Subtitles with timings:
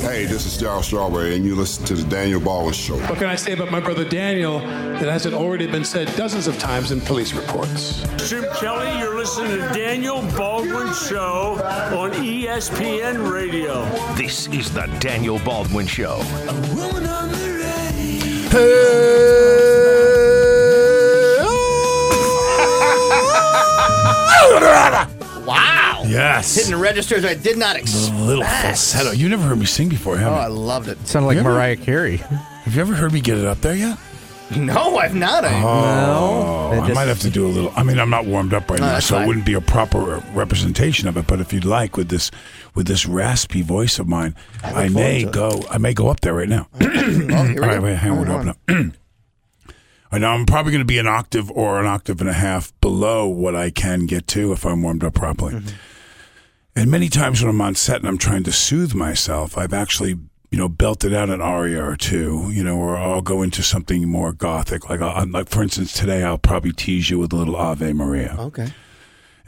[0.00, 2.96] Hey, this is Darryl Strawberry, and you listen to the Daniel Baldwin Show.
[2.98, 6.58] What can I say about my brother Daniel that hasn't already been said dozens of
[6.58, 8.02] times in police reports?
[8.28, 11.58] Jim Kelly, you're listening to Daniel Baldwin Show
[11.96, 13.84] on ESPN Radio.
[14.14, 16.22] This is the Daniel Baldwin Show.
[25.46, 25.85] Wow.
[26.08, 26.54] Yes.
[26.54, 28.14] Hitting the registers I did not expect.
[28.16, 29.12] little falsetto.
[29.12, 30.40] You never heard me sing before, have Oh, you?
[30.42, 31.06] I loved it.
[31.06, 32.16] Sounded like You ever- Mariah Carey.
[32.18, 33.98] Have you ever heard me get it up there yet?
[34.56, 35.44] No, I've not.
[35.44, 37.72] I, Oh, I just- might have to do a little.
[37.74, 39.26] I mean, I'm not warmed up right No, now, that's so it fine.
[39.26, 41.26] wouldn't be a proper representation of it.
[41.26, 42.30] But if you'd like, with this
[42.72, 45.64] with this raspy voice of mine, I, may forward go.
[45.68, 46.68] I may go up there right now.
[46.80, 47.80] oh, here we All go.
[47.80, 48.58] wait, hang on, Hold open up.
[50.12, 52.72] I know I'm probably going to be an octave or an octave and a half
[52.80, 55.54] below what I can get to if I'm warmed up properly.
[55.54, 55.68] Mm-hmm.
[56.76, 60.18] And many times when I'm on set and I'm trying to soothe myself, I've actually,
[60.50, 64.06] you know, belted out an aria or two, you know, or I'll go into something
[64.06, 64.90] more gothic.
[64.90, 68.36] Like, I'll, like for instance, today I'll probably tease you with a little Ave Maria.
[68.38, 68.74] Okay.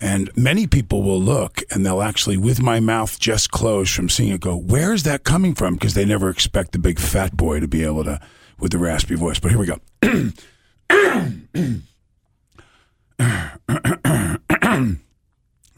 [0.00, 4.33] And many people will look and they'll actually, with my mouth just closed from seeing
[4.33, 5.75] it, go, Where is that coming from?
[5.75, 8.19] Because they never expect the big fat boy to be able to,
[8.58, 9.38] with the raspy voice.
[9.38, 9.81] But here we go.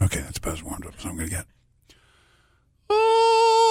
[0.03, 1.47] okay, that's about as warmed up as I'm going to get.
[2.89, 3.70] That-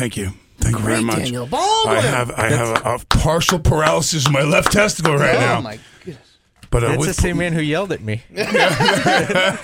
[0.00, 0.30] Thank you.
[0.58, 1.18] Thank you very much.
[1.18, 1.96] Daniel Baldwin.
[1.96, 5.52] I have I have a, a partial paralysis in my left testicle right now.
[5.52, 5.60] oh now.
[5.60, 6.36] my goodness.
[6.70, 8.22] But uh, That's with- the same man who yelled at me.
[8.30, 9.56] That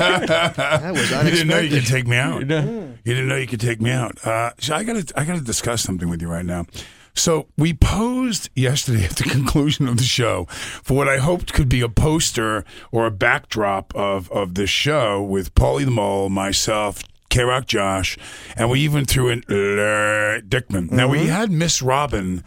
[0.95, 1.85] was You didn't know you unexpected.
[1.85, 2.41] could take me out.
[2.41, 4.25] You didn't know you could take me out.
[4.27, 6.67] Uh, so I gotta, I gotta discuss something with you right now.
[7.15, 10.45] So we posed yesterday at the conclusion of the show
[10.83, 15.23] for what I hoped could be a poster or a backdrop of of this show
[15.23, 17.01] with Paulie the Mole, myself,
[17.37, 18.17] K Rock Josh,
[18.57, 20.91] and we even threw in Larry Dickman.
[20.91, 22.43] Now we had Miss Robin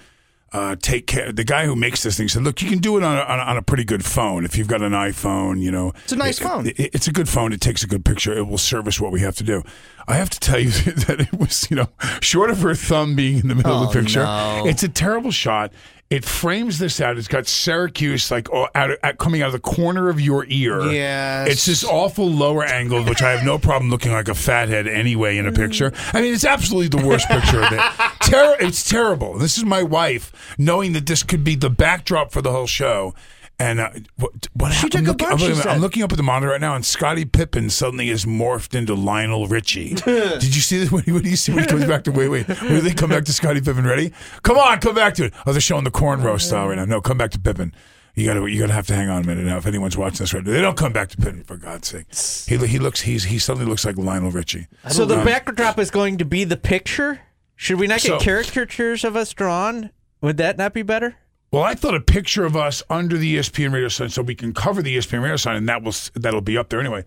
[0.52, 1.32] uh, take care.
[1.32, 3.40] The guy who makes this thing said, "Look, you can do it on a, on
[3.40, 4.46] a, on a pretty good phone.
[4.46, 6.66] If you've got an iPhone, you know, It's a nice it- phone.
[6.66, 7.54] it- it's a good phone.
[7.54, 8.36] It takes a good picture.
[8.36, 9.62] It will service what we have to do.
[10.08, 10.70] I have to tell you
[11.06, 11.90] that it was, you know,
[12.20, 14.24] short of her thumb being in the middle of the Oh, picture.
[14.24, 14.64] no.
[14.66, 15.72] It's a terrible shot.
[16.10, 17.20] It frames this out.
[17.20, 20.82] It's got Syracuse like oh, out, out coming out of the corner of your ear.
[20.92, 21.52] Yes.
[21.52, 25.38] It's this awful lower angle, which I have no problem looking like a fathead anyway
[25.38, 25.94] in a picture.
[26.12, 27.80] I mean, it's absolutely the worst picture of it.
[28.24, 29.38] Ter- it's terrible.
[29.38, 33.14] This is my wife knowing that this could be the backdrop for the whole show.
[33.62, 34.92] And uh, what, what She happened?
[34.92, 35.82] took I'm a looking, bunch, I'm, she looking- I'm said.
[35.82, 39.48] looking up at the monitor right now, and Scottie Pippen suddenly is morphed into Lionel
[39.48, 39.94] Richie.
[40.06, 40.92] Did you see this?
[40.92, 43.10] When, when, you see, when he comes back to wait, wait, when do they come
[43.10, 43.86] back to Scottie Pippen?
[43.86, 44.14] Ready?
[44.44, 45.34] Come on, come back to it.
[45.46, 46.86] Oh, they're showing the corn cornrow style right now.
[46.86, 47.74] No, come back to Pippen.
[48.16, 49.58] You gotta, you gotta have to hang on a minute now.
[49.58, 52.06] If anyone's watching this right now, they don't come back to Pippen for God's sake.
[52.48, 54.68] He, he looks, he's, he suddenly looks like Lionel Richie.
[54.90, 55.26] So the know.
[55.26, 57.22] backdrop is going to be the picture.
[57.56, 59.92] Should we not get So- caricatures of us drawn?
[60.22, 61.18] Would that not be better?
[61.52, 64.54] Well, I thought a picture of us under the ESPN radio sign, so we can
[64.54, 67.06] cover the ESPN radio sign, and that will that'll be up there anyway.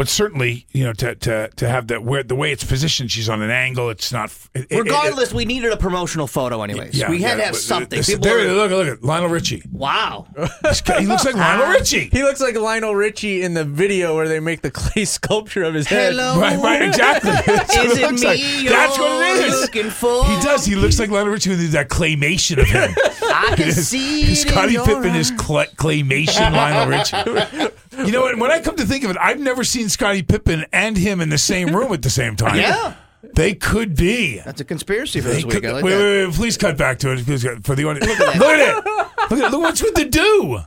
[0.00, 3.28] But certainly, you know, to to to have that where the way it's positioned, she's
[3.28, 3.90] on an angle.
[3.90, 4.32] It's not.
[4.54, 6.94] It, it- Regardless, we needed a promotional photo, anyways.
[6.98, 7.98] Yeah, we had yeah, to have but uh, something.
[7.98, 9.62] this- People there, are- look, look at Lionel Richie.
[9.70, 10.26] wow.
[10.62, 12.08] This guy- he looks like Lionel Richie.
[12.10, 15.74] He looks like Lionel Richie in the video where they make the clay sculpture of
[15.74, 16.14] his head.
[16.14, 16.40] Hello.
[16.40, 17.32] Right, right, exactly.
[17.46, 18.38] That's what Is it looks me like.
[18.62, 19.60] you're That's what it is.
[19.60, 20.24] looking for?
[20.24, 20.64] He does.
[20.64, 22.94] He looks like Lionel Richie with that claymation of him.
[23.22, 25.36] I can see it Scottie in your Pippen is eyes.
[25.38, 27.74] claymation Lionel Richie.
[28.06, 28.38] You know what?
[28.38, 31.28] When I come to think of it, I've never seen Scottie Pippen and him in
[31.28, 32.56] the same room at the same time.
[32.56, 32.94] Yeah.
[33.34, 34.38] They could be.
[34.40, 35.62] That's a conspiracy for this week.
[35.62, 35.98] could- like wait, that.
[35.98, 38.06] wait, wait, please cut back to it please, for the audience.
[38.06, 38.38] Look at it.
[38.40, 39.50] Look at it.
[39.50, 40.60] Look what's with the do.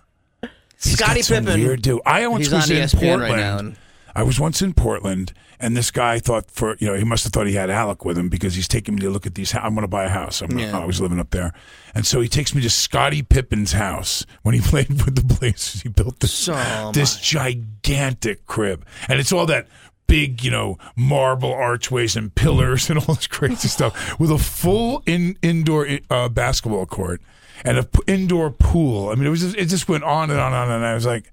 [0.77, 1.59] Scottie Pippen.
[1.61, 2.01] Weird do.
[2.05, 3.21] I was on in Portland.
[3.21, 3.75] right now, and-
[4.15, 7.33] I was once in Portland, and this guy thought for you know he must have
[7.33, 9.53] thought he had Alec with him because he's taking me to look at these.
[9.55, 10.41] I'm going to buy a house.
[10.41, 10.77] I'm Yeah.
[10.77, 11.53] I was living up there,
[11.95, 15.81] and so he takes me to Scottie Pippen's house when he played with the Blazers.
[15.81, 19.67] He built this So this gigantic crib, and it's all that
[20.05, 25.01] big, you know, marble archways and pillars and all this crazy stuff with a full
[25.05, 27.21] in indoor uh, basketball court.
[27.65, 29.09] And a p- indoor pool.
[29.09, 30.71] I mean, it was just, it just went on and on and on.
[30.71, 31.31] And I was like,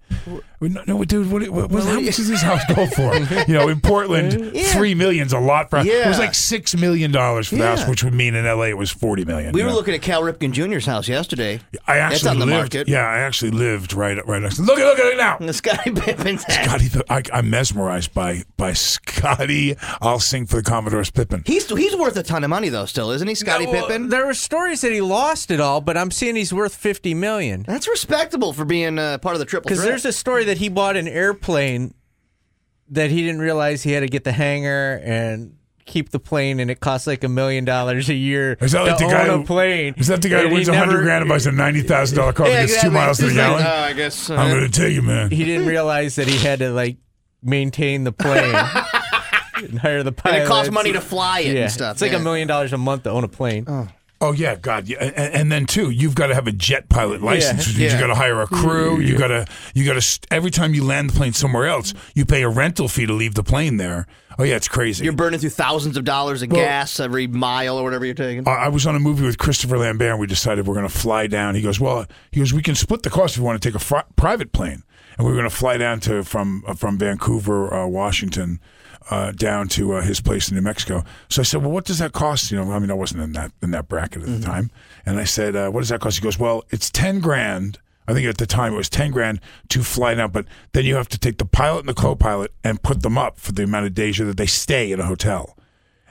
[0.60, 3.16] no, no dude, what, what, what, how much does this house go for?
[3.48, 4.62] you know, in Portland, Yeah.
[4.72, 5.78] three million's a lot for.
[5.78, 8.68] It was like six million dollars for the house, which would mean in L.A.
[8.70, 9.52] it was forty million.
[9.52, 9.74] We were know?
[9.74, 11.60] looking at Cal Ripken Jr.'s house yesterday.
[11.86, 12.58] I That's actually on the lived.
[12.74, 12.88] market.
[12.88, 14.58] Yeah, I actually lived right right next.
[14.58, 15.38] Look at look at it now.
[15.38, 16.64] The Scottie Pippen's house.
[16.64, 19.76] Scottie, I, I'm mesmerized by by Scottie.
[20.02, 21.42] I'll sing for the Commodore's Pippen.
[21.46, 24.08] He's he's worth a ton of money though, still, isn't he, Scottie Well, Pippen?
[24.10, 27.64] There were stories that he lost it all, but I'm seeing he's worth fifty million.
[27.66, 30.68] That's respectable for being uh, part of the triple Because there's a story that he
[30.68, 31.94] bought an airplane
[32.90, 35.56] that he didn't realize he had to get the hangar and
[35.86, 38.98] keep the plane, and it costs like a million dollars a year Is that like
[38.98, 39.94] to the guy own who a plane.
[39.96, 42.32] Is that the guy who wins a hundred grand and buys a ninety thousand dollar
[42.32, 43.66] car yeah, that gets two miles to the He's like, gallon?
[43.66, 44.30] "Oh, I guess.
[44.30, 45.30] Uh, I'm going to tell you, man.
[45.30, 46.98] He didn't realize that he had to like
[47.42, 48.54] maintain the plane
[49.54, 50.42] and hire the and pilot.
[50.42, 51.92] it costs money to fly it Yeah, and stuff.
[51.94, 53.64] it's like a million dollars a month to own a plane.
[53.66, 53.88] Oh
[54.32, 57.66] yeah, God, yeah, and, and then too, you've got to have a jet pilot license.
[57.66, 57.98] which means Yeah.
[57.98, 59.00] You got to hire a crew.
[59.00, 60.20] You got to, you got to.
[60.30, 63.34] Every time you land the plane somewhere else, you pay a rental fee to leave
[63.34, 64.06] the plane there.
[64.38, 65.04] Oh yeah, it's crazy.
[65.04, 68.46] You're burning through thousands of dollars of Well- gas every mile or whatever you're taking.
[68.46, 70.94] I I was on a movie with Christopher Lambert, and we decided we're going to
[70.94, 71.54] fly down.
[71.54, 73.74] He goes, "Well, he goes, we can split the cost if you want to take
[73.74, 74.82] a fri- private plane."
[75.18, 78.60] And we are going to fly down to from uh, from Vancouver, uh, Washington,
[79.10, 81.04] uh, down to uh, his place in New Mexico.
[81.28, 83.32] So I said, "Well, what does that cost?" You know, I mean, I wasn't in
[83.32, 84.70] that in that bracket at the time,
[85.06, 88.12] and I said, uh, "What does that cost?" He goes, "Well, it's ten grand." I
[88.12, 91.08] think at the time it was ten grand to fly down, but then you have
[91.10, 93.94] to take the pilot and the co-pilot and put them up for the amount of
[93.94, 95.56] days that they stay in a hotel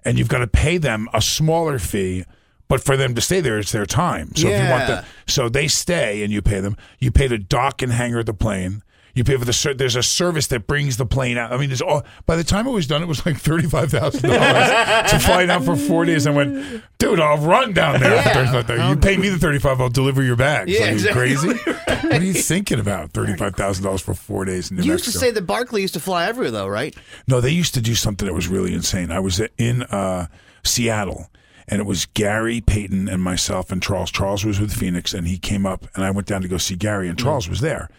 [0.06, 2.24] and you've got to pay them a smaller fee.
[2.70, 4.34] But for them to stay there, it's their time.
[4.36, 5.02] So if you want Yeah.
[5.02, 6.78] the, so they stay and you pay them.
[7.00, 8.82] You pay the dock and hangar of the plane.
[9.16, 11.52] You pay for the ser- there's a service that brings the plane out.
[11.52, 12.04] I mean, there's all.
[12.26, 15.46] By the time it was done, it was like thirty five thousand dollars to fly
[15.46, 16.28] out for four days.
[16.28, 18.22] I went, dude, I'll run down there.
[18.24, 18.90] for $35,000.
[18.90, 20.72] You pay me the thirty five, I'll deliver your bags.
[20.72, 21.36] Yeah, you exactly.
[21.36, 21.48] crazy?
[22.08, 23.12] what are you thinking about?
[23.12, 25.82] Thirty five thousand dollars for four days in New you used to say that Barkley
[25.82, 26.96] used to fly everywhere, though, right?
[27.28, 29.12] No, they used to do something that was really insane.
[29.12, 30.28] I was in uh,
[30.64, 31.30] Seattle,
[31.68, 34.12] and it was Gary Payton and myself and Charles.
[34.12, 36.76] Charles was with Phoenix, and he came up, and I went down to go see
[36.76, 37.90] Gary, and Charles was there.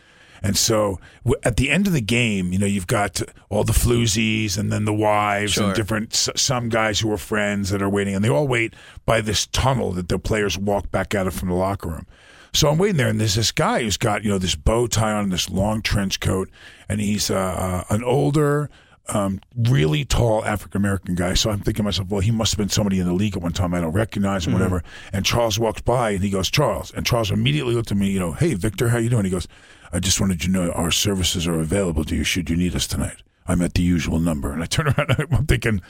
[0.42, 0.98] And so
[1.42, 3.20] at the end of the game, you know, you've got
[3.50, 5.66] all the floozies and then the wives Sure.
[5.66, 8.75] and different s- some guys who are friends that are waiting, and they all wait
[9.04, 12.06] by this tunnel that the players walk back out of from the locker room.
[12.52, 15.12] So I'm waiting there, and there's this guy who's got you know this bow tie
[15.12, 16.48] on, this long trench coat,
[16.88, 18.69] and he's uh, uh, an older,
[19.10, 21.34] um, really tall African American guy.
[21.34, 23.43] So I'm thinking to myself, well, he must have been somebody in the league at
[23.43, 24.50] one time I don't recognize Mm-hmm.
[24.50, 24.82] or whatever.
[25.12, 28.19] And Charles walks by, and he goes, Charles, and Charles immediately looked at me, you
[28.19, 29.25] know, hey Victor, how you doing?
[29.26, 29.46] He goes,
[29.92, 32.75] I just wanted you to know our services are available to you should you need
[32.75, 33.22] us tonight.
[33.46, 35.82] I'm at the usual number, and I turn around, and I'm thinking.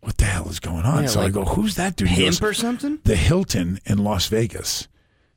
[0.00, 1.04] What the hell is going on?
[1.04, 2.98] Yeah, so I go, "Who's that dude?" He Pimp goes, or something?
[3.04, 4.86] the Hilton in Las Vegas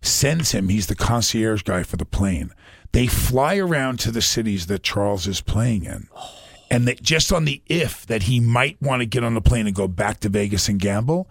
[0.02, 2.52] sends him, he's the concierge guy for the plane.
[2.92, 6.08] They fly around to the cities that Charles is playing in.
[6.16, 6.34] Oh.
[6.70, 9.68] And that just on the if that he might want to get on the plane
[9.68, 11.30] and go back to Vegas and gamble,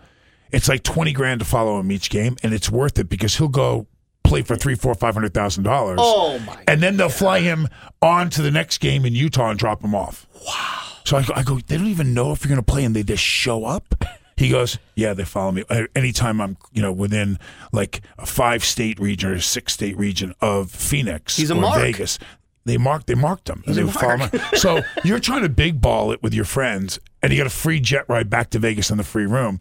[0.51, 2.37] it's like 20 grand to follow him each game.
[2.43, 3.87] And it's worth it because he'll go
[4.27, 5.99] play for three, four, five hundred thousand dollars.
[6.01, 7.69] Oh, my And then they'll fly him
[8.03, 10.27] on to the next game in Utah and drop him off.
[10.47, 10.83] Wow.
[11.05, 12.95] So I go, I go they don't even know if you're going to play and
[12.95, 13.95] they just show up.
[14.39, 15.65] He goes, yeah, they follow me.
[15.95, 17.39] Anytime I'm, you know, within
[17.73, 21.61] like a five state region or a six state region of Phoenix He's a or
[21.63, 21.81] mark.
[21.81, 22.19] Vegas,
[22.67, 23.63] they mark, they marked him.
[23.65, 24.41] He's they would follow him.
[24.57, 27.81] So you're trying to big ball it with your friends and you got a free
[27.81, 29.59] jet ride back to Vegas in the free room.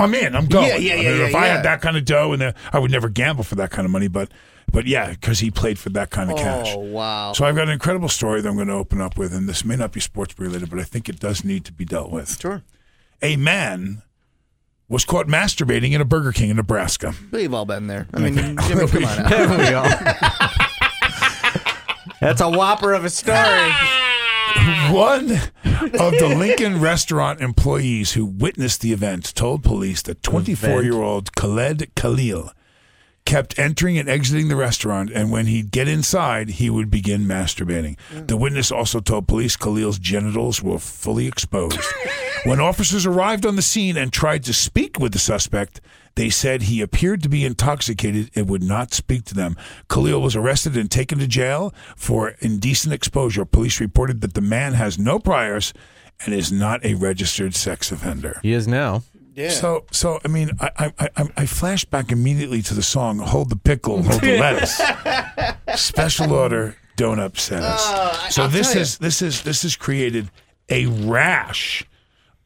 [0.00, 0.34] I'm in.
[0.34, 0.68] I'm going.
[0.68, 2.90] Yeah, yeah, I mean, yeah, if I had that kind of dough, and I would
[2.90, 4.30] never gamble for that kind of money, but,
[4.72, 6.74] but yeah, because he played for that kind of oh, cash.
[6.74, 7.32] Oh, wow.
[7.32, 9.64] So I've got an incredible story that I'm going to open up with, and this
[9.64, 12.40] may not be sports related, but I think it does need to be dealt with.
[12.40, 12.62] Sure.
[13.22, 14.02] A man
[14.88, 17.14] was caught masturbating in a Burger King in Nebraska.
[17.30, 18.08] We've all been there.
[18.12, 18.56] I mean, Jimmy,
[18.88, 19.18] come on.
[19.18, 19.28] Now.
[19.28, 19.84] Haven't we all?
[22.20, 23.36] That's a whopper of a story.
[24.90, 31.00] One of the Lincoln restaurant employees who witnessed the event told police that 24 year
[31.00, 32.52] old Khaled Khalil
[33.24, 37.96] kept entering and exiting the restaurant, and when he'd get inside, he would begin masturbating.
[38.12, 38.26] Mm.
[38.26, 41.80] The witness also told police Khalil's genitals were fully exposed.
[42.44, 45.80] when officers arrived on the scene and tried to speak with the suspect,
[46.20, 49.56] they said he appeared to be intoxicated and would not speak to them.
[49.88, 53.46] Khalil was arrested and taken to jail for indecent exposure.
[53.46, 55.72] Police reported that the man has no priors
[56.26, 58.38] and is not a registered sex offender.
[58.42, 59.02] He is now.
[59.34, 59.48] Yeah.
[59.48, 63.48] So, so I mean, I, I, I, I flash back immediately to the song "Hold
[63.48, 64.38] the Pickle, Hold the
[65.66, 67.80] Lettuce." Special order, don't upset us.
[67.82, 68.82] Oh, so I'll this tell ya.
[68.82, 70.30] is this is this has created
[70.68, 71.86] a rash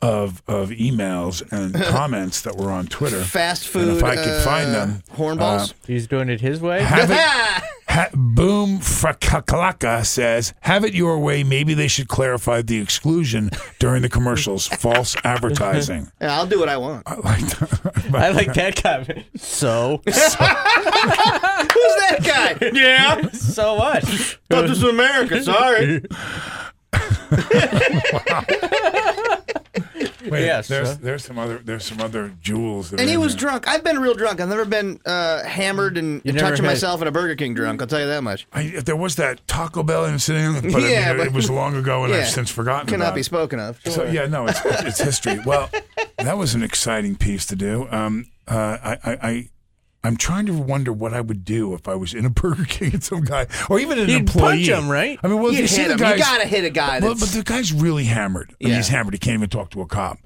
[0.04, 3.22] of of emails and comments that were on Twitter.
[3.24, 3.96] Fast And food.
[3.96, 5.72] if I could uh, find them, Hornballs.
[5.86, 6.82] He's doing it his way.
[6.82, 7.64] have it.
[7.86, 11.44] Ha, Boom Frakakalaka says, "Have it your way.
[11.44, 14.66] Maybe they should clarify the exclusion during the commercials.
[14.84, 17.04] False advertising." yeah, I'll do what I want.
[17.06, 18.14] I like that.
[18.14, 19.24] I like that comment.
[19.36, 22.70] So, Who's that guy?
[22.72, 23.28] yeah.
[23.30, 24.02] so what?
[24.02, 25.40] Thought this was America.
[25.44, 26.02] Sorry.
[30.30, 30.98] Wait, Yes, there's sir.
[31.02, 32.90] there's some other there's some other jewels.
[32.90, 33.40] That And he was there.
[33.50, 33.68] drunk.
[33.68, 34.40] I've been real drunk.
[34.40, 37.54] I've never been uh, hammered and, You and touching had- myself in a Burger King
[37.54, 37.80] drunk.
[37.80, 38.46] I'll tell you that much.
[38.52, 41.76] I, there was that Taco Bell incident, but, I Yeah, mean, but- it was long
[41.76, 42.20] ago, and Yeah.
[42.20, 42.86] I've since forgotten.
[42.88, 43.80] Cannot about be spoken of.
[43.84, 45.40] So yeah, no, it's it's history.
[45.44, 45.68] Well,
[46.18, 47.86] that was an exciting piece to do.
[47.90, 49.48] Um, uh, I, I, I,
[50.04, 52.92] I'm trying to wonder what I would do if I was in a Burger King
[52.94, 54.56] and some guy, or even an You'd employee.
[54.66, 55.18] punch him, right?
[55.22, 55.98] I mean, well, You'd you see hit the him.
[56.00, 56.18] guys.
[56.18, 57.00] You gotta hit a guy.
[57.00, 58.50] well, That's, but the guy's really hammered.
[58.50, 58.76] I mean, Yeah.
[58.76, 59.14] he's hammered.
[59.14, 60.18] He can't even talk to a cop.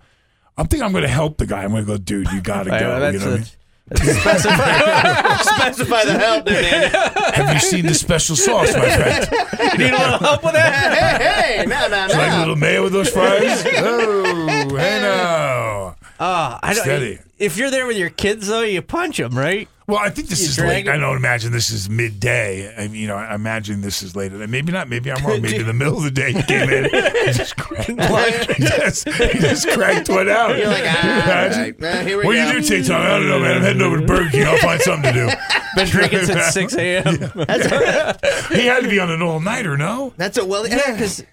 [0.56, 1.62] I'm thinking I'm going to help the guy.
[1.62, 2.88] I'm going to go, dude, you got to Right, go.
[2.88, 3.48] well, you that's know what I a- mean?
[5.40, 6.88] specify the help there, Danny.
[7.36, 9.28] Have you seen the special sauce, my friend?
[9.72, 11.20] You need a little help with that?
[11.20, 13.64] hey, hey, no, no, It's like a little mayo with those fries.
[13.76, 15.77] oh, hey now.
[16.18, 17.18] Uh, I don't, Steady.
[17.38, 19.68] If you're there with your kids, though, you punch them, right?
[19.86, 20.88] Well, I think this You is drag late.
[20.88, 22.74] I don't imagine this is midday.
[22.76, 24.36] I mean, you know, I imagine this is later.
[24.46, 24.86] Maybe not.
[24.86, 25.40] Maybe I'm wrong.
[25.42, 26.84] Maybe in the middle of the day he came in.
[26.84, 27.98] He just cracked one.
[28.58, 30.58] He just, he just cracked one out.
[30.58, 31.96] You're like, ah, Can you right.
[32.00, 32.50] Uh, here we what go.
[32.50, 33.00] do you do, TikTok?
[33.00, 33.56] I don't know, man.
[33.56, 34.44] I'm heading over to Burger King.
[34.44, 35.36] I'll find something to do.
[35.76, 37.04] Been drinking since 6 a.m.
[38.52, 40.12] He had to be on an all nighter, no?
[40.18, 40.68] That's a well.
[40.68, 41.24] Yeah, because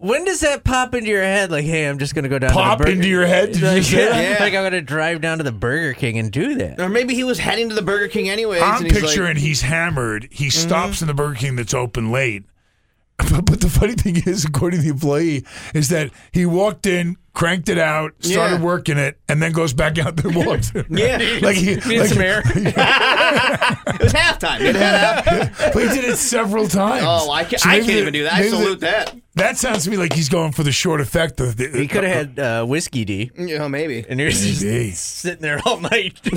[0.00, 1.50] when does that pop into your head?
[1.50, 3.52] Like, hey, I'm just going to go down Pop to the Burger into your head?
[3.52, 4.24] Did you like, say that?
[4.30, 4.42] Yeah.
[4.42, 6.80] like, I'm going to drive down to the Burger King and do that.
[6.80, 8.62] Or maybe he was heading to the Burger King anyways.
[8.62, 10.28] I'm and he's picturing Like, he's hammered.
[10.30, 10.68] He mm-hmm.
[10.68, 12.44] stops in the Burger King that's open late.
[13.30, 17.18] But, but the funny thing is, according to the employee, is that he walked in,
[17.32, 18.62] cranked it out, started Yeah.
[18.62, 20.72] working it, and then goes back out and walks.
[20.90, 21.16] Yeah.
[21.42, 22.42] like he, Need like, some air.
[22.44, 24.60] it was halftime.
[24.60, 27.04] It had half- but he did it several times.
[27.06, 28.32] oh, I can't, So I can't even do that.
[28.34, 29.14] I maybe the- salute that.
[29.36, 31.68] That sounds to me like he's going for the short effect of the.
[31.68, 34.04] He could have had uh, whiskey D, You know, maybe.
[34.08, 34.60] and you're just
[35.20, 36.18] sitting there all night.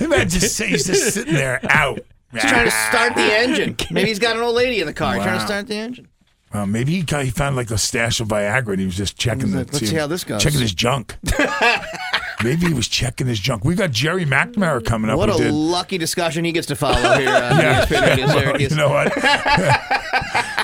[0.00, 2.00] Man, just say he's just sitting there out.
[2.32, 3.76] He's trying to start the engine.
[3.92, 6.08] Maybe he's got an old lady in the car trying to start the engine.
[6.54, 9.18] Well, maybe he, got, he found like a stash of Viagra and he was just
[9.18, 10.40] checking the, like, let's see how this goes.
[10.40, 11.16] Checking his junk.
[12.44, 13.64] maybe he was checking his junk.
[13.64, 15.18] We got Jerry McNamara coming up.
[15.18, 17.28] What a did- lucky discussion he gets to follow here.
[17.28, 17.84] Uh, Yeah.
[17.84, 19.12] ESPN Radio Well, you know what?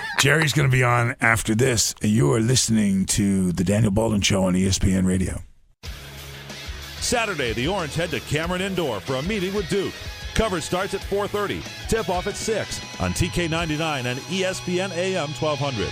[0.21, 1.95] Jerry's going to be on after this.
[2.03, 5.41] You are listening to the Daniel Baldwin Show on ESPN Radio.
[7.01, 9.95] Saturday, the Orange head to Cameron Indoor for a meeting with Duke.
[10.35, 11.63] Coverage starts at 4:30.
[11.89, 15.89] Tip off at 6 on TK99 and ESPN AM 1200.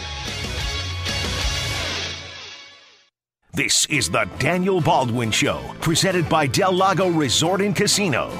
[3.52, 8.30] This is the Daniel Baldwin Show, presented by Del Lago Resort and Casino.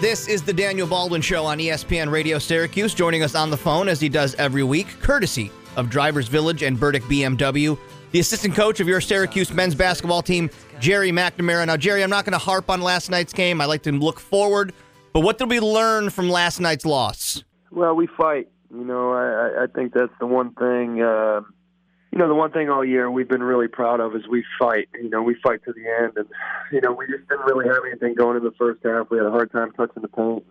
[0.00, 2.94] This is the Daniel Baldwin Show on ESPN Radio Syracuse.
[2.94, 6.78] Joining us on the phone, as he does every week, courtesy of Drivers Village and
[6.78, 7.76] Burdick BMW,
[8.12, 10.50] the assistant coach of your Syracuse men's basketball team,
[10.80, 11.66] Jerry McNamara.
[11.66, 13.60] Now, Jerry, I'm not going to harp on last night's game.
[13.60, 14.72] I like to look forward.
[15.12, 17.42] But what did we learn from last night's loss?
[17.70, 18.48] Well, we fight.
[18.72, 21.02] You know, I, I- think that's the one thing.
[21.02, 21.40] Uh,
[22.12, 24.88] you know, the one thing all year we've been really proud of is we fight.
[25.00, 26.26] You know, we fight to the end, and
[26.72, 29.10] you know, we just didn't really have anything going in the first half.
[29.10, 30.44] We had a hard time touching the paint.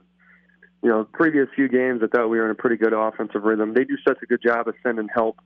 [0.81, 3.73] You know, previous few games, I thought we were in a pretty good offensive rhythm.
[3.73, 5.37] They do such a good job of sending help,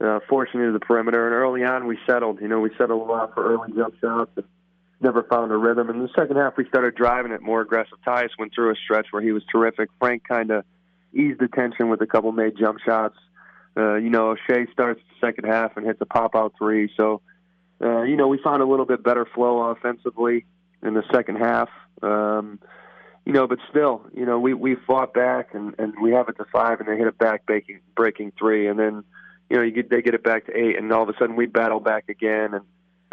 [0.00, 2.40] uh, forcing into the perimeter, and early on we settled.
[2.40, 4.44] You know, we settled a lot for early jump shots and
[5.00, 5.90] never found a rhythm.
[5.90, 7.98] In the second half, we started driving it more aggressive.
[8.06, 9.88] Tyus went through a stretch where he was terrific.
[9.98, 10.64] Frank kind of
[11.14, 13.16] eased the tension with a couple made jump shots.
[13.76, 16.90] Uh, you know, Shea starts the second half and hits a pop out three.
[16.96, 17.20] So,
[17.82, 20.46] uh, you know, we found a little bit better flow offensively
[20.82, 21.68] in the second half.
[22.02, 22.58] Um,
[23.26, 26.36] you know, but still, you know, we, we fought back and, and we have it
[26.38, 28.66] to five and they hit a back breaking, breaking three.
[28.66, 29.04] And then,
[29.50, 31.36] you know, you get, they get it back to eight and all of a sudden
[31.36, 32.64] we battle back again and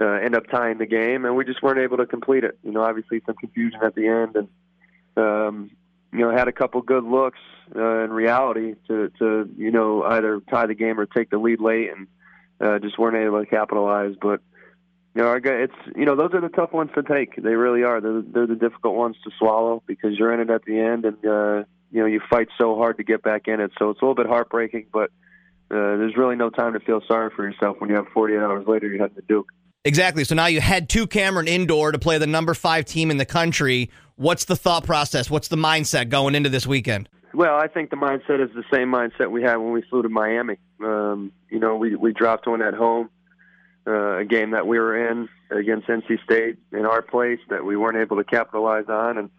[0.02, 1.26] uh, end up tying the game.
[1.26, 2.58] And we just weren't able to complete it.
[2.64, 4.48] You know, obviously some confusion at the end and,
[5.16, 5.72] um,
[6.12, 7.40] you know, had a couple good looks
[7.76, 11.60] uh, in reality to, to, you know, either tie the game or take the lead
[11.60, 12.08] late and
[12.62, 14.16] uh, just weren't able to capitalize.
[14.22, 14.42] But,
[15.16, 17.36] you know, our guy, it's, you know, those are the tough ones to take.
[17.36, 18.02] They really are.
[18.02, 21.18] They're, they're the difficult ones to swallow because you're in it at the end and,
[21.26, 23.72] uh, you know, you fight so hard to get back in it.
[23.78, 25.12] So it's a little bit heartbreaking, but
[25.74, 28.68] uh, there's really no time to feel sorry for yourself when you have 48 hours
[28.68, 29.52] later you're heading to Duke.
[29.86, 30.24] Exactly.
[30.24, 33.26] So now you head to Cameron Indoor to play the number five team in the
[33.26, 33.90] country.
[34.16, 35.30] What's the thought process?
[35.30, 37.10] What's the mindset going into this weekend?
[37.34, 40.10] Well, I think the mindset is the same mindset we had when we flew to
[40.10, 40.58] Miami.
[40.84, 43.10] Um, you know, we we dropped one at home.
[43.86, 47.76] uh, a game that we were in against NC State in our place that we
[47.76, 49.30] weren't able to capitalize on, and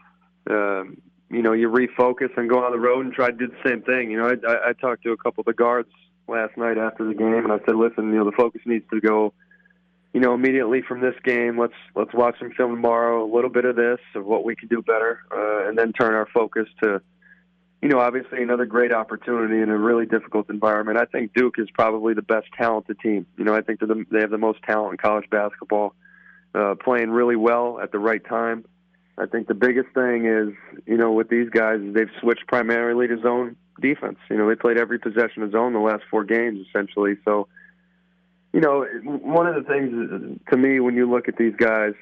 [0.50, 1.00] um,
[1.30, 3.82] you know you refocus and go on the road and try to do the same
[3.82, 4.10] thing.
[4.10, 5.88] You know, I, I, I talked to a couple of the guards
[6.28, 9.00] last night after the game, and I said, listen, you know, the focus needs to
[9.00, 9.32] go.
[10.12, 13.24] You know, immediately from this game, let's let's watch some film tomorrow.
[13.24, 16.14] A little bit of this of what we can do better, uh, and then turn
[16.14, 17.02] our focus to
[17.84, 20.96] you know, obviously another great opportunity in a really difficult environment.
[20.96, 23.26] I think Duke is probably the best talented team.
[23.36, 25.94] You know, I think the, they have the most talent in college basketball,
[26.54, 28.64] uh, playing really well at the right time.
[29.16, 30.49] I think the biggest thing is,
[30.87, 34.18] you know, with these guys, they've switched primarily to zone defense.
[34.28, 37.16] You know, they played every possession of zone the last four games essentially.
[37.25, 37.49] So,
[38.52, 41.94] you know, one of the things to me when you look at these guys,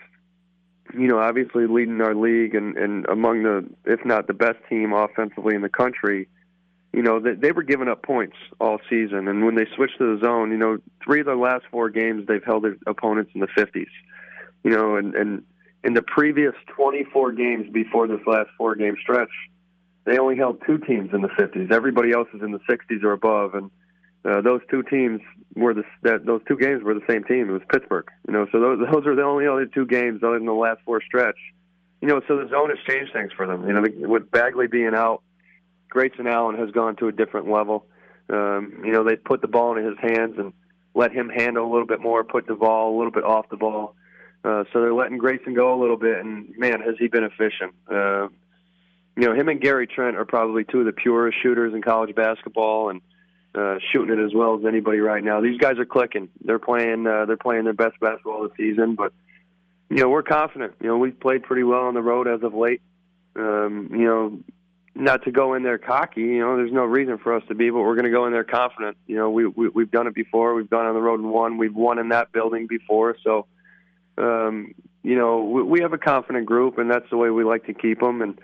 [0.94, 4.92] you know, obviously leading our league and, and among the, if not the best team
[4.92, 6.28] offensively in the country,
[6.92, 9.28] you know, they, they were giving up points all season.
[9.28, 12.26] And when they switched to the zone, you know, three of their last four games,
[12.26, 13.86] they've held their opponents in the 50s.
[14.62, 15.42] You know, and, and
[15.84, 19.30] in the previous 24 games before this last four game stretch,
[20.04, 21.72] they only held two teams in the 50s.
[21.72, 23.54] Everybody else is in the 60s or above.
[23.54, 23.70] And
[24.24, 25.20] uh, those two teams
[25.54, 27.48] were the that those two games were the same team.
[27.48, 28.46] It was Pittsburgh, you know.
[28.52, 31.36] So those those are the only other two games other than the last four stretch,
[32.00, 32.20] you know.
[32.28, 33.66] So the zone has changed things for them.
[33.66, 35.22] You know, with Bagley being out,
[35.90, 37.86] Grayson Allen has gone to a different level.
[38.30, 40.52] Um, you know, they put the ball in his hands and
[40.94, 43.56] let him handle a little bit more, put the ball a little bit off the
[43.56, 43.96] ball.
[44.44, 47.74] Uh, so they're letting Grayson go a little bit, and man, has he been efficient.
[47.88, 48.28] Uh,
[49.16, 52.14] you know, him and Gary Trent are probably two of the purest shooters in college
[52.14, 53.00] basketball, and
[53.54, 55.40] uh, shooting it as well as anybody right now.
[55.40, 56.28] These guys are clicking.
[56.42, 57.06] They're playing.
[57.06, 58.94] Uh, they're playing their best basketball this season.
[58.94, 59.12] But
[59.90, 60.74] you know, we're confident.
[60.80, 62.80] You know, we've played pretty well on the road as of late.
[63.36, 64.38] Um, you know,
[64.94, 66.22] not to go in there cocky.
[66.22, 68.32] You know, there's no reason for us to be, but we're going to go in
[68.32, 68.96] there confident.
[69.06, 70.54] You know, we, we we've done it before.
[70.54, 71.58] We've gone on the road and won.
[71.58, 73.16] We've won in that building before.
[73.22, 73.46] So,
[74.18, 77.66] um, you know, we, we have a confident group, and that's the way we like
[77.66, 78.22] to keep them.
[78.22, 78.38] And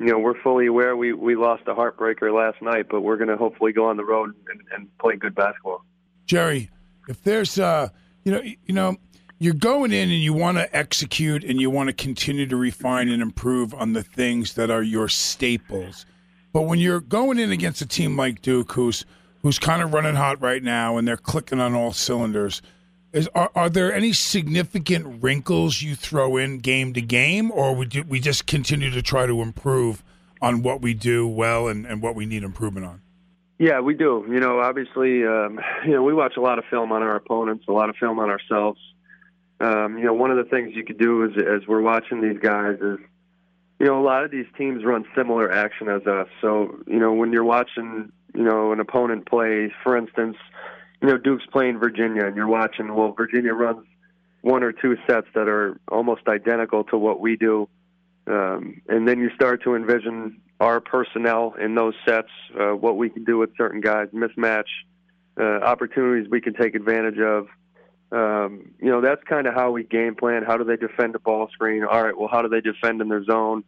[0.00, 3.28] you know, we're fully aware we, we lost a heartbreaker last night, but we're going
[3.28, 5.84] to hopefully go on the road and, and play good basketball.
[6.24, 6.70] Jerry,
[7.06, 7.90] if there's, uh,
[8.24, 8.96] you know, you know,
[9.38, 13.10] you're going in and you want to execute and you want to continue to refine
[13.10, 16.06] and improve on the things that are your staples.
[16.52, 19.04] But when you're going in against a team like Duke, who's
[19.42, 22.60] who's kind of running hot right now and they're clicking on all cylinders,
[23.12, 27.86] is are, are there any significant wrinkles you throw in game to game, or we
[27.86, 30.02] do, we just continue to try to improve
[30.40, 33.02] on what we do well and, and what we need improvement on?
[33.58, 34.24] Yeah, we do.
[34.28, 37.64] You know, obviously, um, you know, we watch a lot of film on our opponents,
[37.68, 38.80] a lot of film on ourselves.
[39.60, 42.38] Um, you know, one of the things you could do is, as we're watching these
[42.40, 42.98] guys, is
[43.80, 46.28] you know, a lot of these teams run similar action as us.
[46.42, 50.36] So, you know, when you're watching, you know, an opponent play, for instance,
[51.02, 52.94] you know, Duke's playing Virginia, and you're watching.
[52.94, 53.86] Well, Virginia runs
[54.42, 57.68] one or two sets that are almost identical to what we do,
[58.26, 63.08] um, and then you start to envision our personnel in those sets, uh, what we
[63.08, 64.68] can do with certain guys, mismatch
[65.40, 67.46] uh, opportunities we can take advantage of.
[68.12, 70.42] Um, you know, that's kind of how we game plan.
[70.46, 71.84] How do they defend the ball screen?
[71.84, 73.64] All right, well, how do they defend in their zone?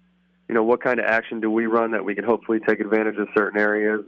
[0.49, 3.17] You know, what kind of action do we run that we can hopefully take advantage
[3.17, 4.05] of certain areas?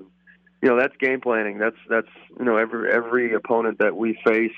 [0.64, 1.58] You know that's game planning.
[1.58, 4.56] That's that's you know every every opponent that we face,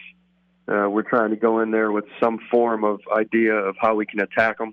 [0.69, 4.07] uh, we're trying to go in there with some form of idea of how we
[4.07, 4.73] can attack them.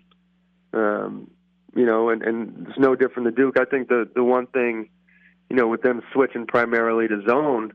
[0.74, 1.32] Um,
[1.76, 3.58] you know, and and it's no different than Duke.
[3.60, 4.90] I think the the one thing,
[5.50, 7.74] you know, with them switching primarily to zone,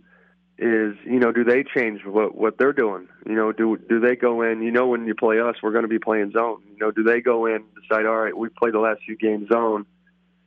[0.57, 3.09] is you know do they change what what they're doing?
[3.27, 4.63] You know, do do they go in?
[4.63, 6.63] You know, when you play us, we're going to be playing zone.
[6.71, 8.07] You know, do they go in and decide?
[8.07, 9.85] All right, we played the last few games zone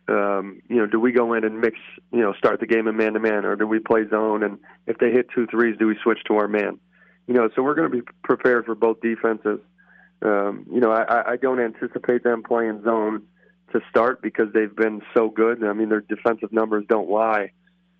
[0.07, 1.77] um, you know, do we go in and mix,
[2.11, 4.43] you know, start the game in man to man, or do we play zone?
[4.43, 6.79] And if they hit two threes, do we switch to our man?
[7.27, 9.59] You know, so we're going to be prepared for both defenses.
[10.23, 13.23] Um, you know, I, I don't anticipate them playing zone
[13.73, 15.63] to start because they've been so good.
[15.63, 17.51] I mean, their defensive numbers don't lie.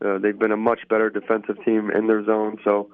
[0.03, 2.57] Uh, they've been a much better defensive team in their zone.
[2.63, 2.89] So,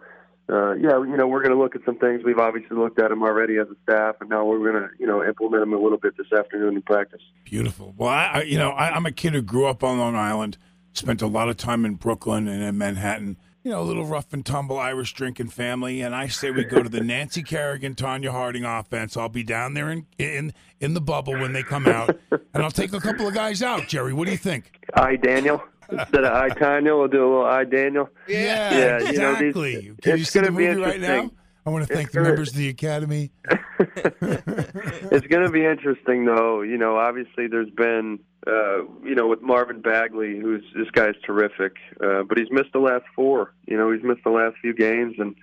[0.50, 2.24] uh, yeah, you know, we're going to look at some things.
[2.24, 5.06] We've obviously looked at them already as a staff, and now we're going to, you
[5.06, 7.22] know, implement them a little bit this afternoon in practice.
[7.44, 7.94] Beautiful.
[7.98, 10.58] Well, I, I you know, I, I'm a kid who grew up on Long Island,
[10.94, 13.38] spent a lot of time in Brooklyn and in Manhattan.
[13.64, 16.82] You know, a little rough and tumble Irish drinking family, and I say we go
[16.82, 19.18] to the Nancy Kerrigan, Tonya Harding offense.
[19.18, 22.72] I'll be down there in in in the bubble when they come out, and I'll
[22.72, 23.90] take a couple of guys out.
[23.90, 24.72] Jerry, what do you think?
[24.96, 25.62] Hi, Daniel.
[25.92, 28.10] Instead of I Tonya, we'll do a little I Daniel.
[28.28, 28.38] Yeah,
[28.74, 29.14] Yeah, exactly.
[29.14, 29.54] you know, these-
[30.02, 31.08] Can you it's see the gonna be movie right now?
[31.16, 31.32] interesting.
[31.66, 33.32] I want to It's thank the gonna- members of the Academy.
[34.22, 36.62] it's going to be interesting, though.
[36.62, 41.74] You know, obviously there's been, uh, you know, with Marvin Bagley, who's this guy's terrific,
[42.02, 43.54] uh, but he's missed the last four.
[43.66, 45.36] You know, he's missed the last few games, and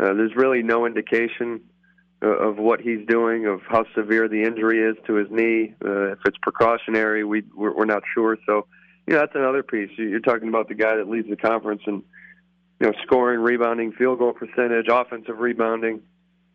[0.00, 1.60] Uh, there's really no indication
[2.22, 5.74] uh, of what he's doing, of how severe the injury is to his knee.
[5.84, 8.36] Uh, if it's precautionary, we we're, we're not sure.
[8.46, 8.66] So,
[9.06, 9.90] you know, that's another piece.
[9.96, 12.02] You- You're talking about the guy that leads the conference and
[12.80, 16.00] you know, scoring, rebounding, field goal percentage, offensive rebounding,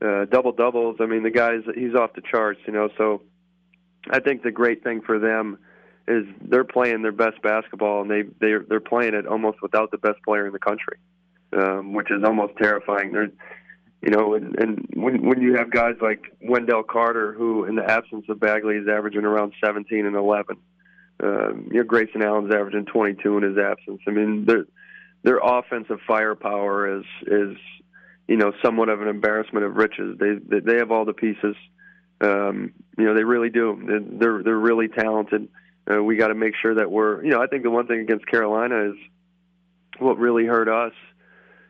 [0.02, 0.98] uh, double doubles.
[1.00, 2.60] I mean, the guy's he's off the charts.
[2.68, 3.22] You know, so
[4.10, 5.58] I think the great thing for them
[6.08, 9.98] is they're playing their best basketball, and they they they're playing it almost without the
[9.98, 10.98] best player in the country,
[11.54, 13.12] um, which is almost terrifying.
[13.14, 13.30] They're
[14.02, 17.90] you know, and, and when when you have guys like Wendell Carter, who in the
[17.90, 20.58] absence of Bagley is averaging around 17 and 11,
[21.22, 24.02] um, you know, Grayson Allen's averaging 22 in his absence.
[24.08, 24.66] I mean, their
[25.24, 27.58] their offensive firepower is is
[28.28, 30.18] you know somewhat of an embarrassment of riches.
[30.20, 31.56] They they, have all the pieces.
[32.22, 34.08] Um, you know, they really do.
[34.20, 35.50] They're, they're really talented.
[35.90, 37.24] Uh, we got to make sure that we're.
[37.24, 38.96] You know, I think the one thing against Carolina is
[40.00, 40.94] what really hurt us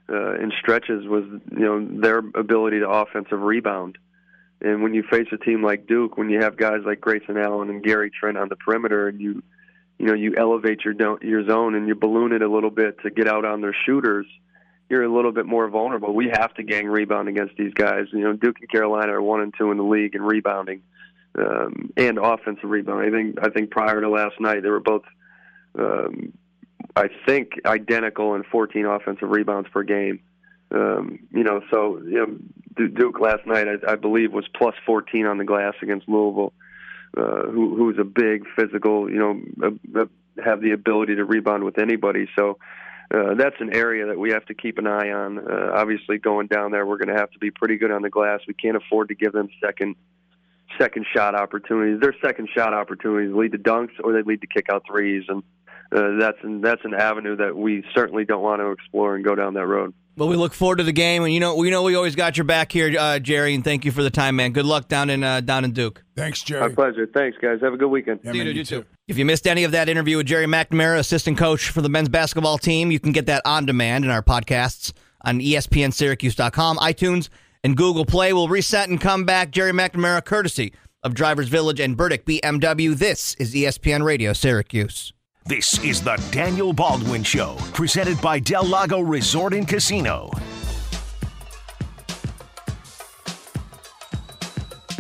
[0.10, 3.98] uh, in stretches was you know their ability to offensive rebound.
[4.62, 7.70] And when you face a team like Duke, when you have guys like Grayson Allen
[7.70, 9.44] and Gary Trent on the perimeter, and you
[10.00, 13.12] you know you elevate your your zone and you balloon it a little bit to
[13.12, 14.26] get out on their shooters,
[14.90, 16.14] you're a little bit more vulnerable.
[16.14, 18.06] We have to gang rebound against these guys.
[18.12, 20.82] You know, Duke and Carolina are one and two in the league in rebounding
[21.38, 23.14] um, and offensive rebounding.
[23.14, 25.04] I think I think prior to last night, they were both.
[25.78, 26.34] Um,
[26.96, 30.20] I think identical in 14 offensive rebounds per game.
[30.72, 32.38] Um, you know, so you know,
[32.78, 36.54] Duke last night, I, I believe, was plus 14 on the glass against Louisville,
[37.18, 40.06] uh, who who's a big physical, you know, uh, uh,
[40.44, 42.28] have the ability to rebound with anybody.
[42.38, 42.58] So
[43.14, 45.40] uh, that's an area that we have to keep an eye on.
[45.40, 48.10] Uh, obviously, going down there, we're going to have to be pretty good on the
[48.10, 48.42] glass.
[48.48, 49.96] We can't afford to give them second
[50.78, 52.02] second shot opportunities.
[52.02, 55.42] Their second shot opportunities lead to dunks or they lead to kick out threes, and
[55.92, 59.36] uh, that's an, that's an avenue that we certainly don't want to explore and go
[59.36, 59.94] down that road.
[60.18, 62.38] Well, we look forward to the game, and you know, we know we always got
[62.38, 63.54] your back here, uh, Jerry.
[63.54, 64.52] And thank you for the time, man.
[64.52, 66.04] Good luck down in uh, down in Duke.
[66.16, 66.68] Thanks, Jerry.
[66.68, 67.06] My pleasure.
[67.06, 67.60] Thanks, guys.
[67.62, 68.22] Have a good weekend.
[68.24, 68.82] Yeah, See you, man, you You too.
[68.82, 68.88] too.
[69.08, 72.10] If you missed any of that interview with Jerry McNamara, assistant coach for the men's
[72.10, 74.92] basketball team, you can get that on demand in our podcasts
[75.24, 77.30] on ESPNSyracuse.com, iTunes,
[77.64, 78.34] and Google Play.
[78.34, 79.52] We'll reset and come back.
[79.52, 82.98] Jerry McNamara, courtesy of Drivers Village and Burdick BMW.
[82.98, 85.14] This is ESPN Radio Syracuse.
[85.48, 90.30] This is the Daniel Baldwin Show, presented by Del Lago Resort and Casino.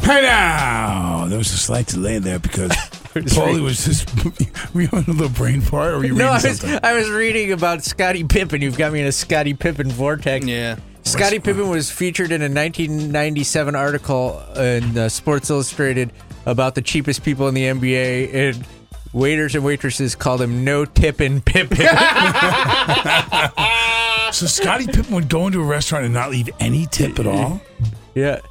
[0.01, 1.25] Hey now!
[1.27, 2.71] There was a slight delay there because
[3.13, 4.09] Paulie was just.
[4.73, 6.79] we you on a little brain fart or were you No, reading I was, something?
[6.81, 8.61] I was reading about Scottie Pippen.
[8.61, 10.45] You've got me in a Scottie Pippen vortex.
[10.45, 10.77] Yeah.
[11.03, 16.13] Scottie Pippen was featured in a 1997 article in uh, Sports Illustrated
[16.45, 18.65] about the cheapest people in the NBA, and
[19.13, 21.77] waiters and waitresses called him No Tippin' Pippen.
[24.29, 27.61] So Scottie Pippen would go into a restaurant and not leave any tip at all?
[28.13, 28.41] yeah.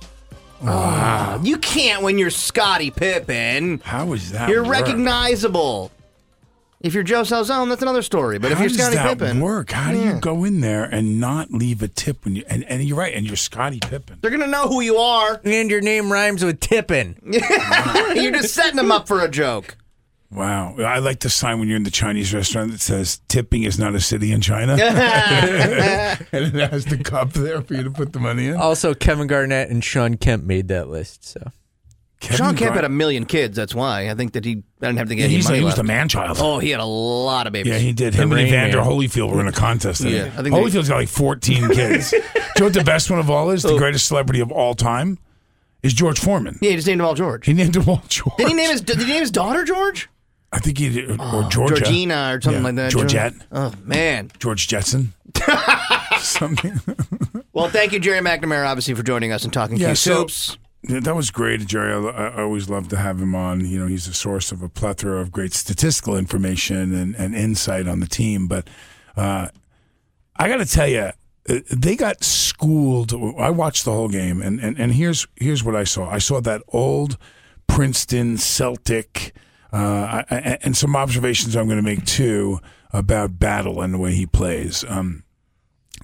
[0.64, 3.82] Ah, you can't when you're Scottie Pippen.
[3.84, 4.48] How is that?
[4.48, 4.72] You're work?
[4.72, 5.92] recognizable.
[6.80, 8.38] If you're Joe Salzone, that's another story.
[8.38, 9.70] But if How you're does Scottie that Pippen, work?
[9.70, 12.44] How do you go in there and not leave a tip when you?
[12.48, 14.18] And, and you're right, and you're Scottie Pippen.
[14.22, 15.38] they're gonna know who you are.
[15.44, 17.18] And your name rhymes with Tippin.
[18.14, 19.76] you're just setting them up for a joke.
[20.30, 23.78] Wow, I like the sign when you're in the Chinese restaurant that says "Tipping is
[23.78, 24.80] not a city in China," and
[26.32, 28.56] it has the cup there for you to put the money in.
[28.56, 31.24] Also, Kevin Garnett and Shawn Kemp made that list.
[31.24, 31.52] So
[32.20, 33.56] Kevin Sean Kemp Gar- had a million kids.
[33.56, 35.58] That's why I think that he I didn't have to get Yeah, any he's money
[35.58, 35.76] he was left.
[35.78, 36.38] the man child.
[36.40, 37.72] Oh, he had a lot of babies.
[37.72, 38.14] Yeah, he did.
[38.14, 38.86] Him and Rain Evander Man.
[38.86, 40.02] Holyfield were in a contest.
[40.02, 40.28] didn't Yeah, they?
[40.30, 42.10] I think they- Holyfield's got like 14 kids.
[42.10, 42.22] Do you
[42.58, 43.62] know what the best one of all is?
[43.62, 43.78] The oh.
[43.78, 45.18] greatest celebrity of all time
[45.82, 46.58] is George Foreman.
[46.60, 47.46] Yeah, he just named him all George.
[47.46, 48.36] He named him all George.
[48.38, 50.08] Did he name his Did he name his daughter George?
[50.52, 51.76] I think he did, or Georgia.
[51.76, 52.90] Georgina or something Yeah, like that.
[52.92, 53.34] Georgette.
[53.52, 54.30] Oh man.
[54.38, 55.12] George Jetson.
[56.18, 56.80] Something.
[57.52, 60.56] Well, thank you, Jerry McNamara, obviously for joining us and talking Yeah, Q so-
[61.00, 61.90] that was great, Jerry.
[62.12, 63.64] I, I always love to have him on.
[63.64, 67.88] You know, he's a source of a plethora of great statistical information and, and insight
[67.88, 68.46] on the team.
[68.46, 68.68] But
[69.16, 69.48] uh,
[70.36, 71.12] I got to tell you,
[71.46, 73.14] they got schooled.
[73.38, 76.10] I watched the whole game, and, and, and here's here's what I saw.
[76.10, 77.16] I saw that old
[77.68, 79.34] Princeton Celtic,
[79.76, 82.60] uh, I- and some observations I'm going to make too
[82.92, 84.84] about Battle and the way he plays.
[84.88, 85.24] Um,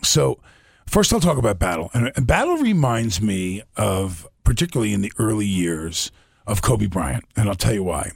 [0.03, 0.41] so,
[0.87, 1.91] first, I'll talk about Battle.
[1.95, 6.11] And and Battle reminds me of, particularly in the early years,
[6.47, 7.25] of Kobe Bryant.
[7.37, 8.11] And I'll tell you why.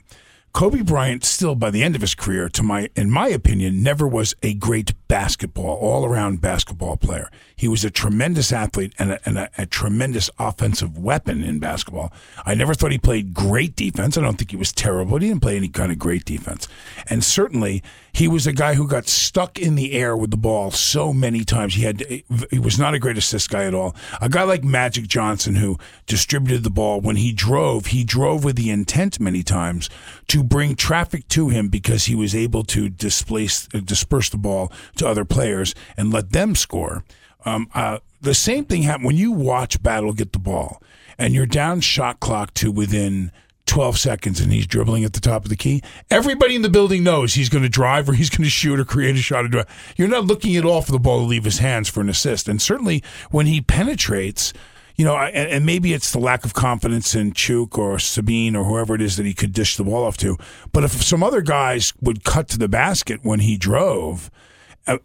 [0.57, 4.07] Kobe Bryant, still by the end of his career, to my, in my opinion, never
[4.07, 7.29] was a great basketball, all around basketball player.
[7.55, 12.11] He was a tremendous athlete and, a, and a, a tremendous offensive weapon in basketball.
[12.43, 14.17] I never thought he played great defense.
[14.17, 15.19] I don't think he was terrible.
[15.19, 16.67] He didn't play any kind of great defense.
[17.07, 17.83] And certainly,
[18.17, 21.43] He was a guy who got stuck in the air with the ball so many
[21.43, 21.75] times.
[21.75, 22.01] He had
[22.49, 23.95] he was not a great assist guy at all.
[24.19, 25.77] A guy like Magic Johnson who
[26.07, 29.87] distributed the ball when he drove, he drove with the intent many times
[30.29, 34.71] to bring traffic to him because he was able to displace uh, disperse the ball
[34.95, 37.03] to other players and let them score.
[37.45, 40.81] Um, uh, the same thing happened when you watch Battle get the ball
[41.19, 43.31] and you're down shot clock to within
[43.67, 45.81] 12 seconds and he's dribbling at the top of the key.
[46.09, 48.85] Everybody in the building knows he's going to drive or he's going to shoot or
[48.85, 49.93] create a shot or drive.
[49.95, 52.47] You're not looking at all for the ball to leave his hands for an assist.
[52.47, 54.53] And certainly when he penetrates,
[54.95, 58.63] you know, and, and maybe it's the lack of confidence in Chuk or Sabine or
[58.63, 60.37] whoever it is that he could dish the ball off to.
[60.71, 64.31] But if some other guys would cut to the basket when he drove,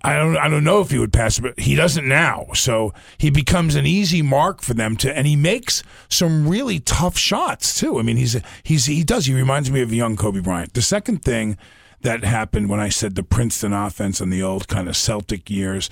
[0.02, 2.46] I don't I don't know if he would pass but he doesn't now.
[2.54, 7.18] So he becomes an easy mark for them to, and he makes some really tough
[7.18, 7.98] shots too.
[7.98, 9.26] I mean, he's he's he does.
[9.26, 10.74] He reminds me of young Kobe Bryant.
[10.74, 11.56] The second thing
[12.02, 15.88] that happened when I said the Princeton offense and the old kind of Celtic years.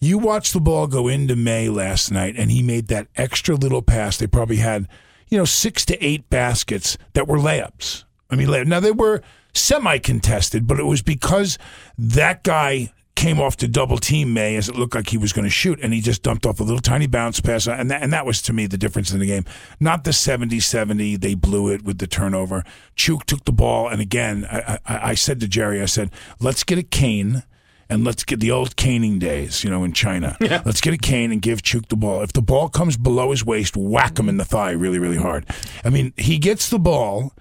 [0.00, 3.82] You watched the ball go into Maye last night, and he made that extra little
[3.82, 4.18] pass.
[4.18, 4.86] They probably had,
[5.28, 8.04] you know, six to eight baskets that were layups.
[8.30, 9.22] I mean, now they were
[9.54, 11.58] semi contested, but it was because
[11.96, 15.44] that guy came off to double team Maye as it looked like he was going
[15.44, 18.12] to shoot, and he just dumped off a little tiny bounce pass, and that, and
[18.12, 19.44] that was to me the difference in the game.
[19.80, 22.64] Not the 70-70, they blew it with the turnover.
[22.96, 26.64] Chuk took the ball, and again, I, I, I said to Jerry, I said, let's
[26.64, 27.44] get a cane
[27.88, 30.36] and let's get the old caning days, you know, in China.
[30.44, 30.60] Yeah.
[30.66, 32.22] Let's get a cane and give Chuk the ball.
[32.22, 35.46] If the ball comes below his waist, whack him in the thigh really, really hard.
[35.82, 37.32] I mean, he gets the ball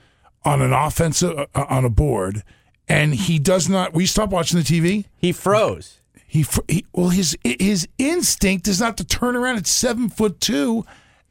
[0.45, 2.43] on an offensive uh, on a board
[2.87, 3.93] and he does not.
[3.93, 5.05] We stop watching the TV.
[5.17, 5.99] He froze.
[6.25, 10.85] He, he well, his his instinct is not to turn around at seven foot two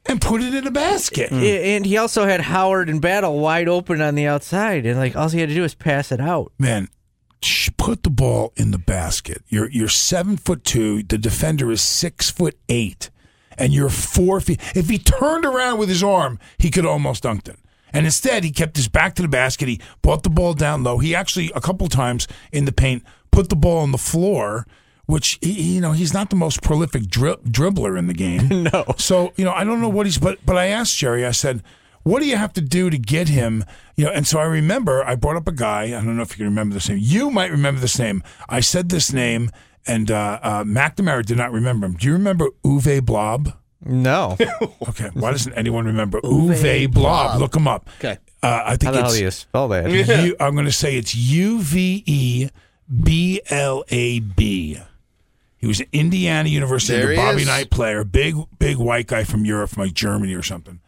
[0.07, 1.31] and put it in a basket.
[1.31, 1.65] Mm.
[1.65, 5.29] And he also had Howard and Battle wide open on the outside, and like all
[5.29, 6.53] he had to do was pass it out.
[6.59, 6.89] Man,
[7.77, 9.43] put the ball in the basket.
[9.49, 11.03] You're you're seven foot two.
[11.03, 13.11] The defender is six foot eight,
[13.59, 14.61] and you're four feet.
[14.77, 17.59] If he turned around with his arm, he could almost dunked it.
[17.93, 19.69] And instead, he kept his back to the basket.
[19.69, 20.99] He brought the ball down low.
[20.99, 24.67] He actually, a couple times in the paint, put the ball on the floor,
[25.07, 28.49] which, he, you know, he's not the most prolific dri- dribbler in the game.
[28.73, 28.85] no.
[28.97, 31.63] So, you know, I don't know what he's, but, but I asked Jerry, I said,
[32.03, 33.65] what do you have to do to get him?
[33.97, 35.85] You know, and so I remember I brought up a guy.
[35.85, 36.99] I don't know if you can remember this name.
[37.01, 38.23] You might remember this name.
[38.49, 39.51] I said this name,
[39.87, 41.95] and uh, uh, McNamara did not remember him.
[41.95, 43.57] Do you remember Uwe Blab?
[43.85, 44.37] No.
[44.89, 45.11] okay.
[45.15, 47.41] Why doesn't anyone remember Uwe, Uwe Blab?
[47.41, 47.89] Look him up.
[47.99, 48.19] Okay.
[48.43, 49.91] Uh, I think How the it's, hell do you spell that?
[50.25, 52.49] U, I'm going to say it's U V E
[53.03, 54.79] B L A B.
[55.59, 57.47] He was an Indiana University There Bobby is.
[57.47, 60.81] Knight player, big big white guy from Europe, from like Germany or something.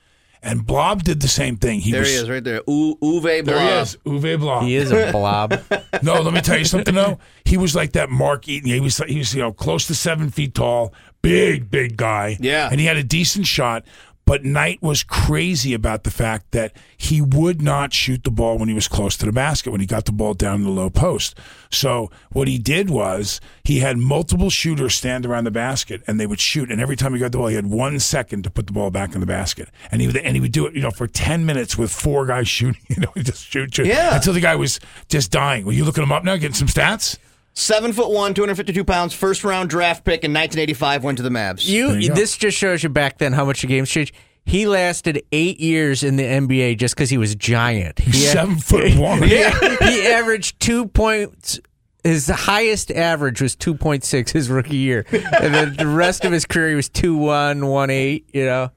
[0.45, 1.81] And Blob did the same thing.
[1.81, 2.61] He There was, he is, right there.
[2.69, 3.83] U- Uwe There he Blob.
[3.83, 4.63] is, Uwe Blob.
[4.65, 5.59] He is a blob.
[6.03, 7.19] No, let me tell you something though.
[7.47, 8.69] He was like that Mark Eaton.
[8.71, 12.37] He was he was you know close to seven feet tall, big big guy.
[12.41, 12.69] Yeah.
[12.71, 13.85] and he had a decent shot.
[14.27, 18.69] But Knight was crazy about the fact that he would not shoot the ball when
[18.69, 20.89] he was close to the basket, when he got the ball down in the low
[20.89, 21.37] post.
[21.71, 26.27] So what he did was he had multiple shooters stand around the basket and they
[26.27, 26.71] would shoot.
[26.71, 28.91] And every time he got the ball, he had one second to put the ball
[28.91, 29.69] back in the basket.
[29.93, 32.25] And he would, and he would do it, you know, for 10 minutes with four
[32.25, 34.15] guys shooting, you know, he just shoot, shoot Yeah.
[34.17, 35.67] until the guy was just dying.
[35.67, 37.19] Were you looking him up now, getting some stats?
[37.57, 41.67] Seven foot one, 252 pounds, first round draft pick in 1985, went to the Mavs.
[41.67, 44.15] You, you this just shows you back then how much the game's changed.
[44.45, 48.01] He lasted eight years in the NBA just because he was giant.
[48.01, 49.27] He had- Seven foot one.
[49.29, 49.57] Yeah,
[49.89, 51.61] he averaged two points.
[52.03, 56.33] His highest average was two point six his rookie year, and then the rest of
[56.33, 58.29] his career he was two one one eight.
[58.35, 58.71] You know,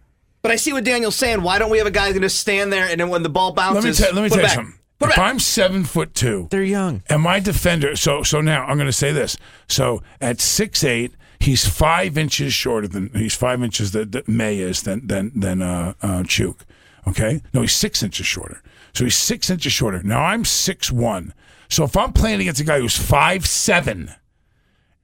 [0.44, 1.42] But I see what Daniel's saying.
[1.42, 3.30] Why don't we have a guy who's going to stand there and then when the
[3.30, 4.56] ball Let me, bounces, let me put tell you back.
[4.56, 4.77] something.
[5.00, 5.20] It If back.
[5.20, 7.04] I'm seven foot two, they're young.
[7.10, 9.38] and my defender, so so now I'm going to say this.
[9.68, 14.60] So at six eight, he's five inches shorter than he's five inches that, that Maye
[14.60, 16.66] is than than than uh, uh, Chuk.
[17.08, 18.62] Okay, no, he's six inches shorter.
[18.94, 20.02] So he's six inches shorter.
[20.02, 21.34] Now I'm six one.
[21.70, 24.12] So if I'm playing against a guy who's five seven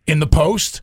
[0.07, 0.81] in the post.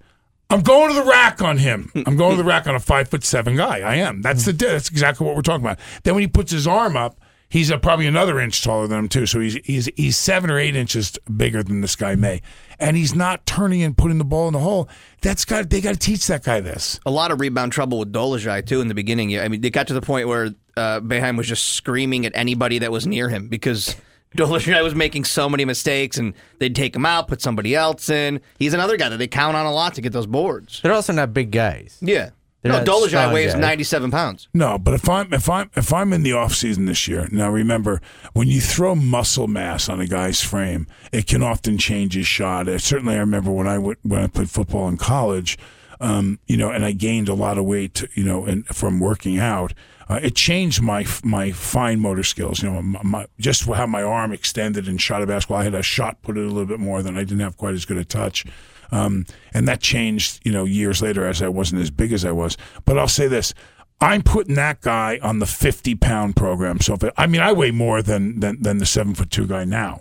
[0.53, 1.93] I'm going to the rack on him.
[2.07, 3.81] I'm going to the rack on a five foot seven guy.
[3.81, 4.21] I am.
[4.23, 5.79] That's the that's exactly what we're talking about.
[6.03, 7.21] Then when he puts his arm up,
[7.51, 9.27] he's uh probably another inch taller than him too.
[9.27, 12.41] So he's he's he's seven or eight inches bigger than this guy Maye,
[12.79, 14.89] and he's not turning and putting the ball in the hole.
[15.21, 16.99] That's got they got to teach that guy this.
[17.05, 19.29] a lot of rebound trouble with Dolezaj too in the beginning.
[19.29, 22.33] Yeah, I mean, they got to the point where uh, Boeheim was just screaming at
[22.35, 23.97] anybody that was near him because
[24.37, 28.41] Dolezaj was making so many mistakes, and they'd take him out, put somebody else in.
[28.59, 30.81] He's another guy that they count on a lot to get those boards.
[30.83, 31.99] They're also not big guys.
[32.01, 32.31] Yeah,
[32.63, 33.61] They're no, not Dolezaj weighs guys.
[33.61, 34.49] 97 pounds.
[34.53, 37.51] No, but if I'm if I'm if I'm in the off season this year, now
[37.51, 38.03] remember
[38.35, 42.67] when you throw muscle mass on a guy's frame, it can often change his shot.
[42.81, 45.57] Certainly, I remember when I went, when I played football in college,
[46.01, 49.39] um, you know, and I gained a lot of weight, you know, and from working
[49.39, 49.73] out.
[50.09, 52.63] Uh, it changed my my fine motor skills.
[52.63, 55.59] You know, my, my, just how my arm extended and shot a basketball.
[55.59, 57.75] I had a shot put it a little bit more than I didn't have quite
[57.75, 58.45] as good a touch.
[58.93, 62.33] Um, and that changed, you know, years later as I wasn't as big as I
[62.33, 62.57] was.
[62.85, 63.55] But I'll say this:
[64.01, 66.81] I'm putting that guy on the 50 pound program.
[66.81, 69.47] So if it, I mean, I weigh more than than, than the seven foot two
[69.47, 70.01] guy now.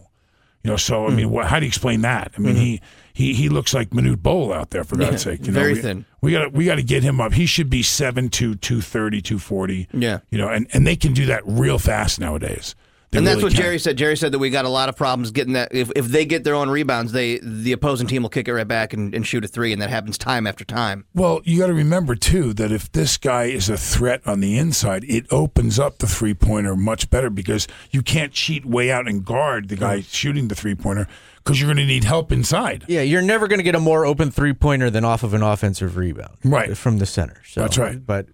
[0.64, 2.34] You know, so I mean, wha how do you explain that?
[2.38, 2.82] I mean, he
[3.14, 5.46] he he looks like Manute Bol out there for God's sake.
[5.46, 6.06] You know, very we, thin.
[6.22, 7.32] We got we got to get him up.
[7.32, 9.88] He should be 7'2", 230, 240.
[9.94, 10.20] Yeah.
[10.30, 12.76] You know, and and they can do that real fast nowadays.
[13.12, 13.62] They and that's really what can.
[13.64, 13.98] Jerry said.
[13.98, 15.74] Jerry said that we got a lot of problems getting that.
[15.74, 18.68] If, if they get their own rebounds, they the opposing team will kick it right
[18.68, 21.06] back and, and shoot a three, and that happens time after time.
[21.16, 24.60] Well, you got to remember too that if this guy is a threat on the
[24.60, 29.08] inside, it opens up the three pointer much better because you can't cheat way out
[29.08, 32.86] and guard the guy shooting the three pointer because you're going to need help inside.
[32.88, 35.42] Yeah, you're never going to get a more open three pointer than off of an
[35.42, 36.78] offensive rebound, Right.
[36.78, 37.42] from the center.
[37.48, 38.06] So, That's right.
[38.06, 38.28] But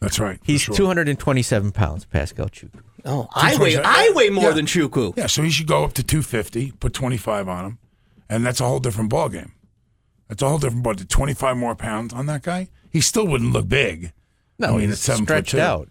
[0.00, 0.38] That's right.
[0.42, 0.74] he's sure.
[0.74, 2.80] 227 pounds, Pascal Chukwu.
[3.04, 4.50] Oh, I weigh I weigh more Yeah.
[4.52, 5.14] than Chukwu.
[5.16, 7.78] Yeah, so he should go up to 250, put 25 on him,
[8.30, 9.52] and that's a whole different ball game.
[10.28, 10.94] That's a whole different ball.
[10.94, 14.12] 25 more pounds on that guy, he still wouldn't look big.
[14.58, 15.88] No, I mean, he's it's seven foot stretched out.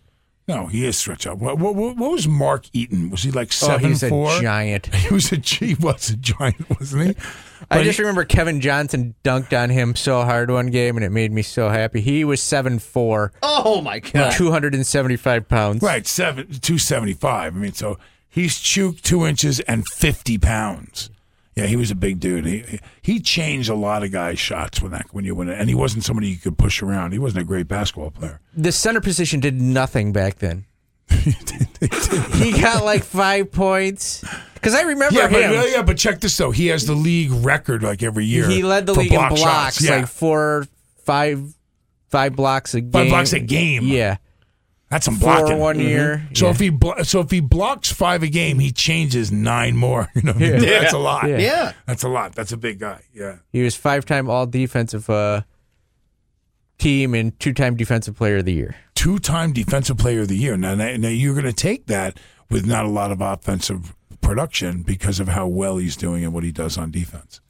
[0.47, 1.37] No, he is stretched out.
[1.39, 3.09] What, what, what was Mark Eaton?
[3.09, 4.41] Was he like Oh, seven he's a four?
[4.41, 4.87] giant.
[4.93, 7.15] He was a he was a giant, wasn't he?
[7.71, 11.11] I just he- remember Kevin Johnson dunked on him so hard one game, and it
[11.11, 12.01] made me so happy.
[12.01, 13.31] He was seven four.
[13.41, 14.31] Oh my god!
[14.33, 15.81] 275 pounds.
[15.81, 17.55] Right, seven two seventy five.
[17.55, 21.09] I mean, so he's chuked two inches and fifty pounds.
[21.55, 22.45] Yeah, he was a big dude.
[22.45, 25.69] He he changed a lot of guys' shots when that when you win it, and
[25.69, 27.11] he wasn't somebody you could push around.
[27.11, 28.39] He wasn't a great basketball player.
[28.55, 30.65] The center position did nothing back then.
[31.09, 34.23] he got like five points.
[34.55, 35.63] Because I remember Yeah, but him.
[35.71, 36.51] yeah, but check this though.
[36.51, 38.47] He has the league record like every year.
[38.49, 39.81] he led the league in blocks.
[39.81, 40.65] Yeah, like four,
[41.03, 41.53] five,
[42.09, 42.91] five blocks a game.
[42.91, 43.83] Five blocks a game.
[43.83, 44.17] Yeah.
[44.93, 45.57] That's some Four blocking.
[45.59, 46.27] one year.
[46.33, 46.51] So Yeah.
[46.51, 50.09] if he blo- so if he blocks five a game, he changes nine more.
[50.15, 50.59] You know, Yeah.
[50.59, 51.27] that's a lot.
[51.27, 51.37] Yeah.
[51.39, 51.71] Yeah.
[51.87, 52.35] that's a lot.
[52.35, 53.01] That's a big guy.
[53.13, 53.37] Yeah.
[53.51, 55.41] He was five time all defensive uh,
[56.77, 58.75] team and two time defensive player of the year.
[58.95, 60.55] two-time defensive player of the year.
[60.57, 64.81] Now, now now you're going to take that with not a lot of offensive production
[64.83, 67.41] because of how well he's doing and what he does on defense.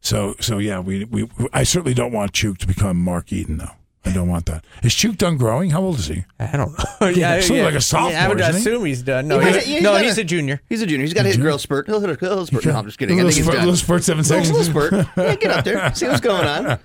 [0.00, 3.76] So, so yeah, we, we I certainly don't want Chuk to become Mark Eaton, though.
[4.04, 4.64] I don't want that.
[4.82, 5.70] Is Chuk done growing?
[5.70, 6.24] How old is he?
[6.40, 7.08] I don't know.
[7.10, 8.58] yeah, He's like a sophomore, Yeah, I would isn't he?
[8.58, 9.28] assume he's done.
[9.28, 10.60] No, He he's, got- he's no, got he's a- a junior.
[10.68, 11.04] He's a junior.
[11.04, 11.86] He's got his hit growth spurt.
[11.86, 12.66] He'll hit a, he'll spurt.
[12.66, 13.20] No, I'm just kidding.
[13.20, 13.64] I little, think he's spurt, done.
[13.66, 14.50] little spurt seven seconds.
[14.50, 15.06] little spurt.
[15.16, 15.94] Yeah, get up there.
[15.94, 16.80] See what's going on.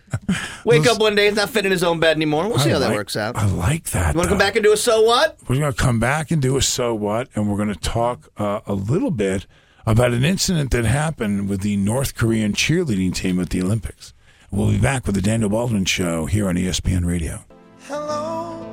[0.64, 2.48] Wake up one day, he's not fitting in his own bed anymore.
[2.48, 3.36] We'll see I how that works out.
[3.36, 4.14] I like that.
[4.14, 5.38] You want to come back and do a so what?
[5.48, 8.30] We're going to come back and do a so what, and we're going to talk
[8.38, 9.48] uh, a little bit
[9.88, 14.14] about an incident that happened with the North Korean cheerleading team at the Olympics.
[14.52, 17.44] We'll be back with the Daniel Baldwin Show here on ESPN Radio.
[17.82, 18.64] Hello.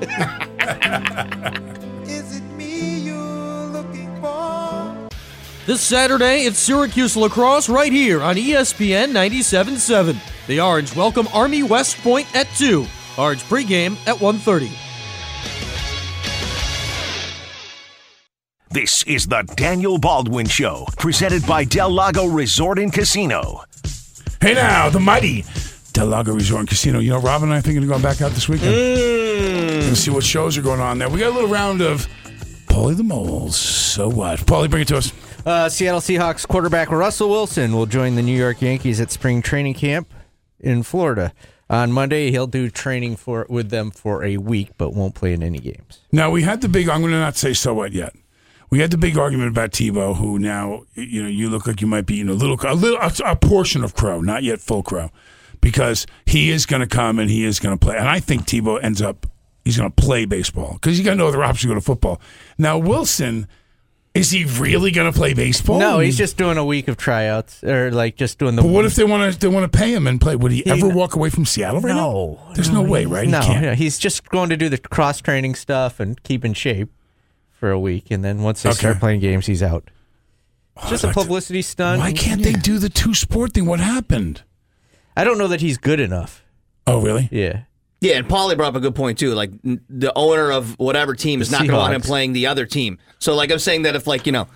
[2.04, 5.08] Is it me you're looking for?
[5.66, 10.16] This Saturday, it's Syracuse lacrosse right here on ESPN 97.7.
[10.46, 12.86] The Orange welcome Army West Point at 2.
[13.18, 14.70] Orange pregame at 1.30.
[18.70, 23.62] This is the Daniel Baldwin Show, presented by Del Lago Resort and Casino.
[24.40, 25.44] Hey now, the mighty
[25.92, 27.00] Del Lago Resort and Casino.
[27.00, 28.72] You know, Robin and I are thinking of going back out this weekend.
[28.72, 31.08] And see what shows are going on there.
[31.08, 32.06] We got a little round of
[32.66, 33.56] Paulie the Moles.
[33.56, 34.38] So what?
[34.40, 35.12] Paulie, bring it to us.
[35.44, 39.74] Uh, Seattle Seahawks quarterback Russell Wilson will join the New York Yankees at spring training
[39.74, 40.14] camp
[40.60, 41.32] in Florida.
[41.68, 45.42] On Monday, he'll do training for with them for a week, but won't play in
[45.42, 45.98] any games.
[46.12, 46.88] Now we had the big.
[46.88, 48.14] I'm going to not say so what yet.
[48.70, 51.86] We had the big argument about Tebow, who now you know you look like you
[51.86, 54.82] might be in a little, a little, a, a portion of Crow, not yet full
[54.82, 55.10] Crow,
[55.60, 57.96] because he is going to come and he is going to play.
[57.96, 59.26] And I think Tebow ends up
[59.64, 62.20] he's going to play baseball because you got no other option to go to football.
[62.56, 63.46] Now Wilson,
[64.14, 65.78] is he really going to play baseball?
[65.78, 68.62] No, he's just doing a week of tryouts, or like just doing the.
[68.62, 69.38] But what if they want to?
[69.38, 70.36] They want to pay him and play.
[70.36, 71.80] Would he, ever walk away from Seattle?
[71.80, 72.52] Right No, now?
[72.54, 73.28] there's no, way, right?
[73.28, 76.54] No, he yeah, he's just going to do the cross training stuff and keep in
[76.54, 76.90] shape
[77.58, 78.78] for a week, and then once they Okay.
[78.78, 79.90] start playing games, he's out.
[80.78, 82.00] It's just a like to- publicity stunt.
[82.00, 83.66] Why can't they do the two sport thing?
[83.66, 84.42] What happened?
[85.16, 86.44] I don't know that he's good enough.
[86.86, 87.28] Oh, really?
[87.32, 87.62] Yeah.
[88.00, 89.34] Yeah, and Paulie brought up a good point too.
[89.34, 92.06] Like n- the owner of whatever team is not going to want him Seahawks.
[92.06, 92.98] playing the other team.
[93.18, 94.46] So like I'm saying that if like you know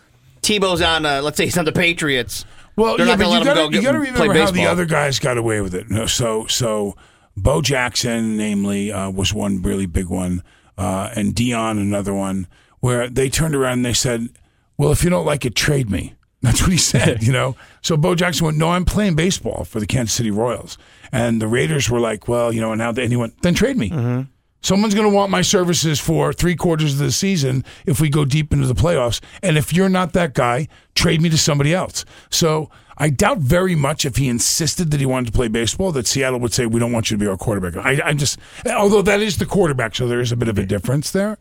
[0.43, 2.45] Tebow's on, uh, let's say he's on the Patriots.
[2.77, 4.17] Well, they're yeah, not but going to you let gotta, him go you get, gotta
[4.17, 5.91] play remember how the other guys got away with it.
[5.91, 6.97] No, So, so
[7.37, 10.43] Bo Jackson, namely, uh, was one really big one,
[10.79, 12.47] uh, and Deion another one,
[12.83, 14.29] where they turned around and they said,
[14.77, 17.55] "Well, if you don't like it, trade me." That's what he said, you know.
[17.83, 20.77] So Bo Jackson went, "No, I'm playing baseball for the Kansas City Royals,"
[21.11, 23.55] and the Raiders were like, "Well, you know," and now they, and he went, "Then
[23.55, 24.23] trade me." Mm-hmm.
[24.61, 28.25] Someone's going to want my services for three quarters of the season if we go
[28.25, 29.21] deep into the playoffs.
[29.43, 32.05] And if you're not that guy, trade me to somebody else.
[32.31, 36.07] So I doubt very much if he insisted that he wanted to play baseball that
[36.07, 37.85] Seattle would say, we don't want you to be our quarterback.
[37.85, 40.65] I, I just, although that is the quarterback, so there is a bit of a
[40.65, 41.39] difference there.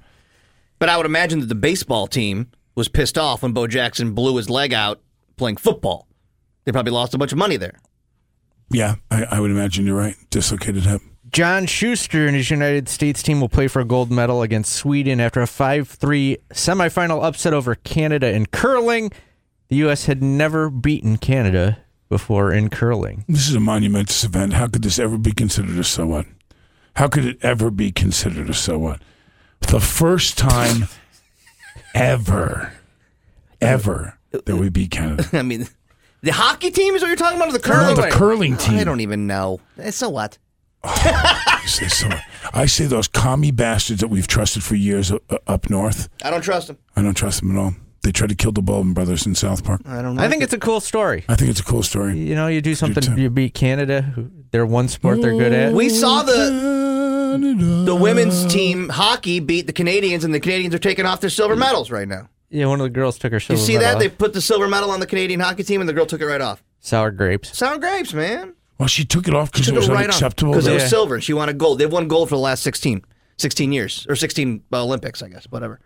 [0.81, 4.35] But I would imagine that the baseball team was pissed off when Bo Jackson blew
[4.37, 4.99] his leg out
[5.37, 6.07] playing football.
[6.65, 7.75] They probably lost a bunch of money there.
[8.71, 10.15] Yeah, I, I would imagine you're right.
[10.31, 11.03] Dislocated hip.
[11.29, 15.19] John Shuster and his United States team will play for a gold medal against Sweden
[15.19, 19.11] after a 5 3 semifinal upset over Canada in curling.
[19.67, 20.07] The U.S.
[20.07, 21.77] had never beaten Canada
[22.09, 23.23] before in curling.
[23.27, 24.53] This is a monumentous event.
[24.53, 26.25] How could this ever be considered a so what?
[26.95, 28.99] How could it ever be considered a so what?
[29.61, 30.87] The first time
[31.95, 32.73] ever,
[33.61, 35.25] ever that we beat Canada.
[35.33, 35.67] I mean,
[36.21, 37.95] the hockey team is what you're talking about, or the curling?
[37.95, 38.79] No, the curling team.
[38.79, 39.59] I don't even know.
[39.77, 40.37] Eh, So what?
[40.83, 42.09] I say, so,
[42.53, 46.09] I say those commie bastards that we've trusted for years uh, up north.
[46.23, 46.77] I don't trust them.
[46.95, 47.73] I don't trust them at all.
[48.01, 49.81] They tried to kill the Baldwin brothers in South Park.
[49.85, 50.23] I don't know.
[50.23, 51.23] I think it's a cool story.
[51.29, 52.17] I think it's a cool story.
[52.17, 53.21] You know, you do something, too.
[53.21, 55.71] you beat Canada, who- they're one sport they're good at.
[55.73, 56.33] We saw the
[57.37, 61.55] the women's team hockey beat the Canadians, and the Canadians are taking off their silver
[61.55, 62.29] medals right now.
[62.49, 63.59] Yeah, one of the girls took her silver.
[63.59, 64.05] You silver see medal that?
[64.05, 64.11] off.
[64.11, 66.25] They put the silver medal on the Canadian hockey team, and the girl took it
[66.25, 66.63] right off.
[66.81, 67.57] Sour grapes.
[67.57, 68.53] Sour grapes, man.
[68.77, 70.51] Well, she took it off because it was it right unacceptable.
[70.53, 70.89] because it was Yeah.
[70.89, 71.15] silver.
[71.15, 71.77] and She wanted gold.
[71.79, 73.03] They've won gold for the last 16,
[73.37, 75.45] 16 years or 16 uh, Olympics, I guess.
[75.51, 75.79] Whatever.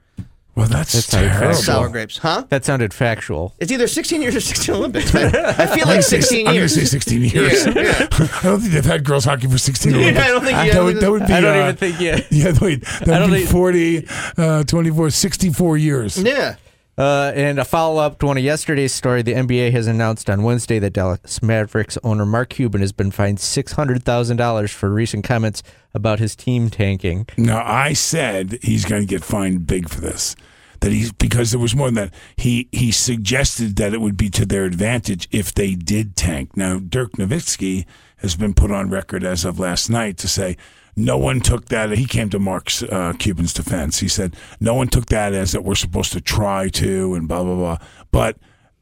[0.56, 1.54] Well, that's, That's how you terrible.
[1.56, 2.46] Sour grapes, huh?
[2.50, 3.54] That sounded factual.
[3.60, 5.14] It's either 16 years or 16 Olympics.
[5.14, 5.36] Man.
[5.36, 6.76] I feel like 16 I'm going to years.
[6.76, 7.66] say 16 years.
[7.66, 8.08] Yeah, yeah.
[8.12, 10.20] I don't think they've had girls hockey for 16 Yeah, Olympics.
[10.26, 11.34] I don't think- yeah, that, would, that would be.
[11.34, 12.20] I don't uh, even think, yeah.
[12.32, 16.18] Yeah, wait, that I don't would be think- 40, uh, 24, 64 years.
[16.22, 16.56] Yeah.
[16.98, 20.44] Uh, and a follow up to one of yesterday's story, the NBA has announced on
[20.44, 24.90] Wednesday that Dallas Mavericks owner Mark Cuban has been fined six hundred thousand dollars for
[24.90, 25.62] recent comments
[25.94, 27.28] about his team tanking.
[27.38, 30.36] Now, I said he's going to get fined big for this.
[30.80, 32.14] That he's because there was more than that.
[32.38, 36.56] He he suggested that it would be to their advantage if they did tank.
[36.56, 37.86] Now, Dirk Nowitzki
[38.18, 40.56] has been put on record as of last night to say
[40.96, 41.92] no one took that.
[41.92, 44.00] He came to Mark's uh, Cuban's defense.
[44.00, 47.44] He said no one took that as that we're supposed to try to and blah
[47.44, 47.78] blah blah.
[48.12, 48.38] But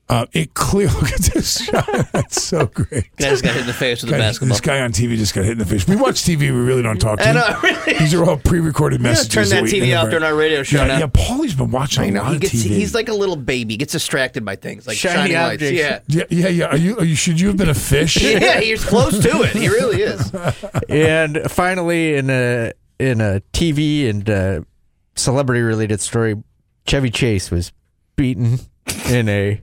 [0.10, 1.88] uh, it clearly look at this shot.
[2.12, 3.16] That's so great.
[3.18, 4.50] Guy just got hit in the face with a Guy- basketball.
[4.50, 5.88] This guy on TV just got hit in the face.
[5.88, 6.40] We watch TV.
[6.42, 7.36] We really don't talk to I him.
[7.36, 7.94] know, really.
[8.00, 9.34] These are all pre-recorded Yeah, messages.
[9.34, 10.98] turn that we TV off never- during our radio show Yeah, now.
[11.00, 11.08] yeah.
[11.08, 12.22] Paulie's been watching I a know.
[12.24, 12.68] lot He of gets, TV.
[12.76, 13.74] he's like a little baby.
[13.74, 15.64] He Gets distracted by things like Shiny shiny, lights.
[15.64, 15.80] objects.
[15.80, 16.24] Yeah.
[16.30, 16.66] yeah, yeah, yeah.
[16.66, 16.98] Are you?
[16.98, 17.16] Are you?
[17.16, 18.18] Should you have been a fish?
[18.22, 19.52] Yeah, he's close to it.
[19.52, 20.32] He really is.
[20.90, 24.62] and finally, in a in a TV and uh,
[25.16, 26.36] celebrity related story,
[26.88, 27.72] Chevy Chase was
[28.16, 28.60] beaten
[29.10, 29.62] in a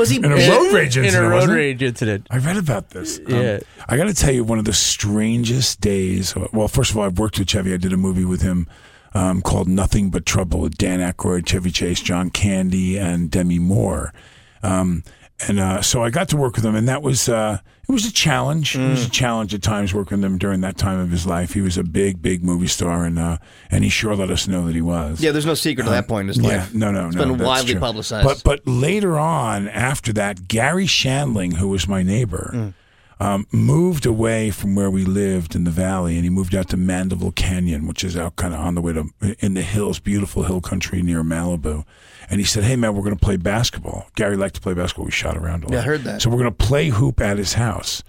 [0.00, 0.16] Was he?
[0.16, 2.26] In a road rage in a road rage incident.
[2.30, 3.18] I read about this.
[3.18, 3.58] Um, Yeah.
[3.86, 6.34] I got to tell you, one of the strangest days.
[6.54, 7.74] Well, first of all, I've worked with Chevy.
[7.74, 8.66] I did a movie with him
[9.12, 14.14] um, called Nothing But Trouble with Dan Aykroyd, Chevy Chase, John Candy, and Demi Moore.
[14.62, 15.04] Um,
[15.46, 17.58] and uh, so I got to work with him, and that was uh,
[17.90, 18.76] it was a challenge.
[18.76, 21.54] It was a challenge at times working with him during that time of his life.
[21.54, 23.38] He was a big, big movie star, and uh,
[23.70, 25.20] and he sure let us know that he was.
[25.20, 26.72] Yeah, there's no secret to that point in his Yeah, life.
[26.74, 27.22] no, no, It's no.
[27.22, 27.80] It's been widely true.
[27.80, 28.24] publicized.
[28.26, 32.74] But but later on, after that, Garry Shandling, who was my neighbor, Mm.
[33.22, 36.78] Um, moved away from where we lived in the valley, and he moved out to
[36.78, 39.10] Mandeville Canyon, which is out kind of on the way to
[39.40, 41.84] in the hills, beautiful hill country near Malibu.
[42.30, 45.04] And he said, "Hey man, we're going to play basketball." Gary liked to play basketball.
[45.04, 45.72] We shot around a lot.
[45.74, 46.22] Yeah, I heard that.
[46.22, 48.02] So we're going to play hoop at his house.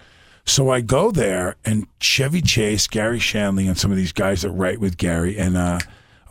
[0.45, 4.51] So I go there, and Chevy Chase, Garry Shandling, and some of these guys that
[4.51, 5.79] write with Gary, and uh,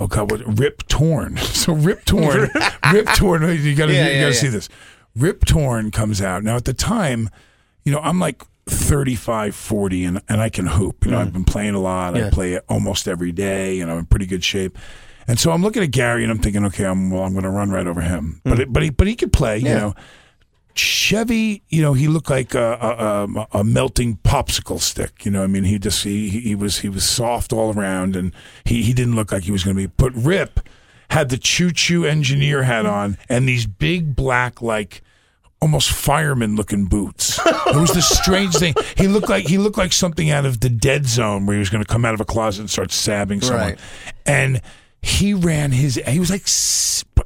[0.01, 1.37] oh god, what Rip Torn.
[1.41, 2.49] So Rip Torn,
[2.93, 3.43] Rip Torn.
[3.43, 4.33] You got to Yeah, you yeah, yeah.
[4.33, 4.71] see this.
[5.15, 6.57] Rip Torn comes out now.
[6.57, 7.29] At the time,
[7.85, 11.05] you know, I'm like 35, 40, and and I can hoop.
[11.05, 12.17] You know, I've been playing a lot.
[12.17, 12.33] I Mm.
[12.33, 13.81] Play it almost every day.
[13.81, 14.79] and I'm in pretty good shape.
[15.29, 17.51] And so I'm looking at Gary, and I'm thinking, okay, I'm well, I'm going to
[17.51, 18.41] run right over him.
[18.45, 19.59] But it, but he but he could play.
[19.59, 19.79] You Mm.
[19.81, 19.95] Know.
[20.75, 23.25] Chevy, you know, he looked like a, a,
[23.57, 25.25] a, a melting popsicle stick.
[25.27, 28.33] You know, I mean, he just he, he was he was soft all around, and
[28.65, 29.93] he, he didn't look like he was going to be.
[29.97, 30.61] But Rip
[31.11, 35.03] had the choo choo engineer hat on and these big black like
[35.63, 37.39] almost fireman looking boots.
[37.45, 38.75] It was the strange thing.
[38.97, 41.71] He looked like he looked like something out of the Dead Zone, where he was
[41.71, 43.71] going to come out of a closet and start stabbing someone.
[43.71, 43.79] Right.
[44.27, 44.61] And
[45.03, 45.95] he ran his.
[46.07, 46.47] He was like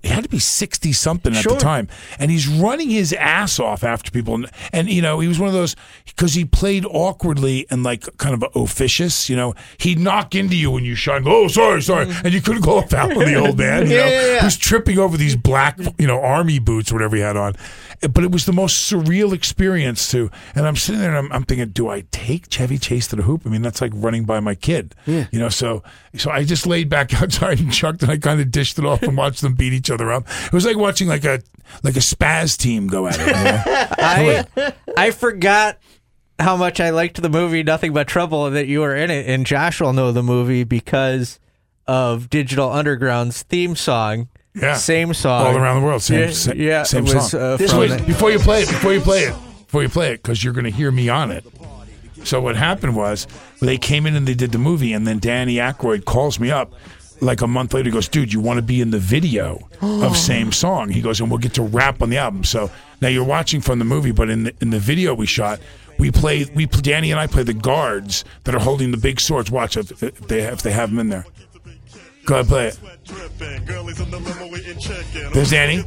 [0.03, 1.55] he had to be 60 something at Sure.
[1.55, 1.89] the time.
[2.19, 4.35] And he's running his ass off after people.
[4.35, 8.05] And, and, you know, he was one of those, because he played awkwardly and like
[8.19, 11.49] kind of officious, you know, he'd knock into you when you shot and go, oh,
[11.49, 12.07] sorry, sorry.
[12.23, 14.41] And you couldn't go up out with the old man, you Yeah, know, yeah, yeah.
[14.43, 17.55] who's tripping over these black, you know, army boots or whatever he had on.
[18.13, 20.31] But it was the most surreal experience too.
[20.55, 23.23] And I'm sitting there and I'm, I'm thinking, do I take Chevy Chase to the
[23.23, 23.43] hoop?
[23.47, 25.27] I mean, that's like running by my kid, Yeah.
[25.31, 25.49] you know.
[25.49, 25.83] So,
[26.17, 29.03] so I just laid back outside and chucked and I kind of dished it off
[29.03, 30.27] and watched them beat each other up.
[30.47, 31.41] It was like watching like a
[31.83, 33.27] like a spaz team go at it.
[33.27, 33.63] You know?
[34.57, 35.79] I I forgot
[36.39, 39.27] how much I liked the movie Nothing But Trouble and that you were in it.
[39.29, 41.39] And Josh will know the movie because
[41.87, 44.29] of Digital Underground's theme song.
[44.55, 44.75] Yeah.
[44.75, 45.47] Same song.
[45.49, 47.41] All around the world, same, Yeah, sa- yeah, same was, song.
[47.41, 49.35] uh, This was- the- before you play it, before you play it,
[49.67, 51.45] before you play it, because you're going to hear me on it.
[52.23, 53.27] So what happened was
[53.61, 56.73] they came in and they did the movie, and then Danny Aykroyd calls me up
[57.21, 57.89] like a month later.
[57.89, 61.21] He goes, "Dude, you want to be in the video of Same Song?" He goes,
[61.21, 62.71] "And we'll get to rap on the album." So
[63.03, 65.59] now you're watching from the movie, but in the, in the video we shot.
[65.99, 66.47] We play.
[66.55, 69.51] We Danny and I play the guards that are holding the big swords.
[69.51, 71.27] Watch if, if they if they have them in there.
[72.27, 72.79] Go ahead, play it.
[75.35, 75.79] There's Danny.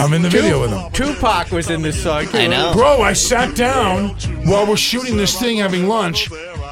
[0.00, 0.90] I'm in the video with him.
[0.92, 2.38] Tupac was in this song too.
[2.38, 2.72] I know.
[2.72, 4.10] Bro, I sat down
[4.46, 6.30] while we're shooting this thing, having lunch,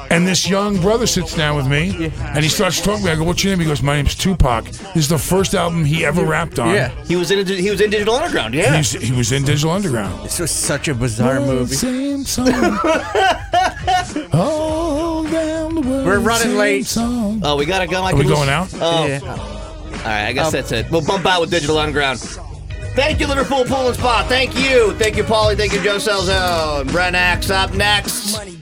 [0.09, 3.11] and this young brother sits down with me, and he starts talking to me.
[3.11, 5.83] I go, "What's your name?" He goes, "My name's Tupac." This is the first album
[5.85, 6.73] he ever rapped on.
[6.73, 6.89] Yeah.
[7.05, 8.53] He was in he was in Digital Underground.
[8.53, 8.77] Yeah.
[8.77, 10.23] He's, he was in Digital Underground.
[10.23, 11.75] This was such a bizarre movie.
[11.75, 12.47] Same song.
[14.33, 16.85] All down the world, We're running same late.
[16.85, 17.41] Song.
[17.43, 18.01] Oh, we gotta go.
[18.03, 18.69] I Are we can going out?
[18.75, 19.19] Oh, Yeah.
[19.23, 20.27] all right.
[20.27, 20.51] I guess oh.
[20.51, 20.89] that's it.
[20.91, 22.19] We'll bump out with Digital Underground.
[22.19, 24.25] Thank you, Liverpool Pool and Spa.
[24.27, 24.93] Thank you.
[24.93, 25.55] Thank you, Paulie.
[25.55, 26.91] Thank you, Joe Celzone.
[26.91, 28.35] Brent Axe up next.